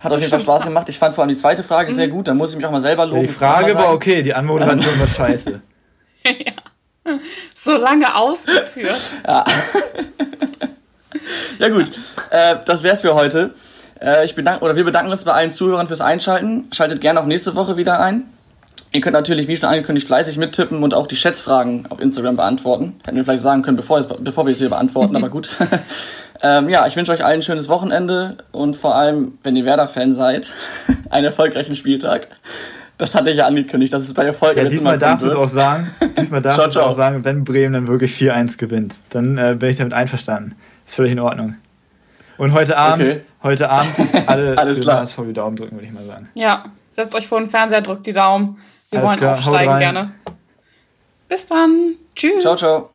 Hat 0.00 0.12
auf 0.12 0.18
jeden 0.18 0.30
Fall. 0.30 0.40
Spaß 0.40 0.64
gemacht. 0.64 0.88
Ich 0.88 0.98
fand 0.98 1.14
vor 1.14 1.22
allem 1.22 1.30
die 1.30 1.36
zweite 1.40 1.62
Frage 1.62 1.94
sehr 1.94 2.08
gut. 2.08 2.26
Da 2.26 2.34
muss 2.34 2.50
ich 2.50 2.56
mich 2.56 2.66
auch 2.66 2.70
mal 2.72 2.80
selber 2.80 3.06
loben. 3.06 3.20
Ja, 3.22 3.26
die 3.28 3.32
Frage 3.32 3.74
war 3.76 3.92
okay, 3.94 4.22
die 4.22 4.34
Anmoderation 4.34 4.98
war 4.98 5.06
scheiße. 5.06 5.60
So 7.54 7.76
lange 7.76 8.16
ausgeführt. 8.16 9.00
Ja, 9.24 9.44
gut. 11.70 11.90
Äh, 12.30 12.56
das 12.64 12.82
wär's 12.82 13.02
für 13.02 13.14
heute. 13.14 13.54
Äh, 14.00 14.24
ich 14.24 14.34
bedanke, 14.34 14.64
oder 14.64 14.76
wir 14.76 14.84
bedanken 14.84 15.10
uns 15.10 15.24
bei 15.24 15.32
allen 15.32 15.50
Zuhörern 15.50 15.86
fürs 15.86 16.00
Einschalten. 16.00 16.68
Schaltet 16.72 17.00
gerne 17.00 17.20
auch 17.20 17.26
nächste 17.26 17.54
Woche 17.54 17.76
wieder 17.76 18.00
ein. 18.00 18.24
Ihr 18.92 19.00
könnt 19.00 19.14
natürlich, 19.14 19.48
wie 19.48 19.56
schon 19.56 19.68
angekündigt, 19.68 20.06
fleißig 20.06 20.38
mittippen 20.38 20.82
und 20.82 20.94
auch 20.94 21.06
die 21.06 21.16
Schätzfragen 21.16 21.86
auf 21.90 22.00
Instagram 22.00 22.36
beantworten. 22.36 22.94
Hätten 23.04 23.16
wir 23.16 23.24
vielleicht 23.24 23.42
sagen 23.42 23.62
können, 23.62 23.76
bevor, 23.76 23.98
es, 23.98 24.08
bevor 24.08 24.46
wir 24.46 24.52
es 24.52 24.58
hier 24.58 24.70
beantworten, 24.70 25.16
aber 25.16 25.28
gut. 25.28 25.50
ähm, 26.42 26.68
ja, 26.68 26.86
ich 26.86 26.96
wünsche 26.96 27.12
euch 27.12 27.24
allen 27.24 27.40
ein 27.40 27.42
schönes 27.42 27.68
Wochenende 27.68 28.38
und 28.52 28.76
vor 28.76 28.94
allem, 28.94 29.38
wenn 29.42 29.56
ihr 29.56 29.64
Werder-Fan 29.64 30.12
seid, 30.12 30.54
einen 31.10 31.26
erfolgreichen 31.26 31.76
Spieltag. 31.76 32.28
Das 32.96 33.14
hatte 33.14 33.28
ich 33.28 33.36
ja 33.36 33.46
angekündigt, 33.46 33.92
dass 33.92 34.02
es 34.02 34.14
bei 34.14 34.24
Erfolg 34.24 34.56
ja, 34.56 34.64
diesmal 34.64 34.96
darfst 34.96 35.24
du 35.24 35.28
es 35.28 35.34
auch 35.34 35.50
sagen. 35.50 35.94
Diesmal 36.16 36.40
darfst 36.40 36.64
du 36.64 36.66
es 36.66 36.76
auch 36.78 36.92
sagen, 36.92 37.22
wenn 37.24 37.44
Bremen 37.44 37.74
dann 37.74 37.88
wirklich 37.88 38.12
4-1 38.12 38.56
gewinnt. 38.56 38.94
Dann 39.10 39.36
äh, 39.36 39.54
bin 39.58 39.68
ich 39.68 39.76
damit 39.76 39.92
einverstanden. 39.92 40.54
Ist 40.86 40.94
völlig 40.94 41.12
in 41.12 41.20
Ordnung. 41.20 41.56
Und 42.38 42.52
heute 42.52 42.76
Abend, 42.76 43.08
okay. 43.08 43.20
heute 43.42 43.68
Abend 43.70 43.94
alle 44.26 44.56
Alles 44.56 44.80
klar. 44.80 45.00
HSV 45.00 45.18
die 45.26 45.32
Daumen 45.32 45.56
drücken, 45.56 45.76
würde 45.76 45.86
ich 45.86 45.92
mal 45.92 46.04
sagen. 46.04 46.28
Ja, 46.34 46.64
setzt 46.90 47.14
euch 47.14 47.26
vor 47.26 47.38
den 47.38 47.48
Fernseher, 47.48 47.80
drückt 47.80 48.06
die 48.06 48.12
Daumen. 48.12 48.58
Wir 48.90 49.00
Alles 49.00 49.10
wollen 49.10 49.18
klar, 49.18 49.32
aufsteigen 49.32 49.78
gerne. 49.78 50.10
Bis 51.28 51.46
dann. 51.46 51.96
Tschüss. 52.14 52.42
Ciao, 52.42 52.56
ciao. 52.56 52.84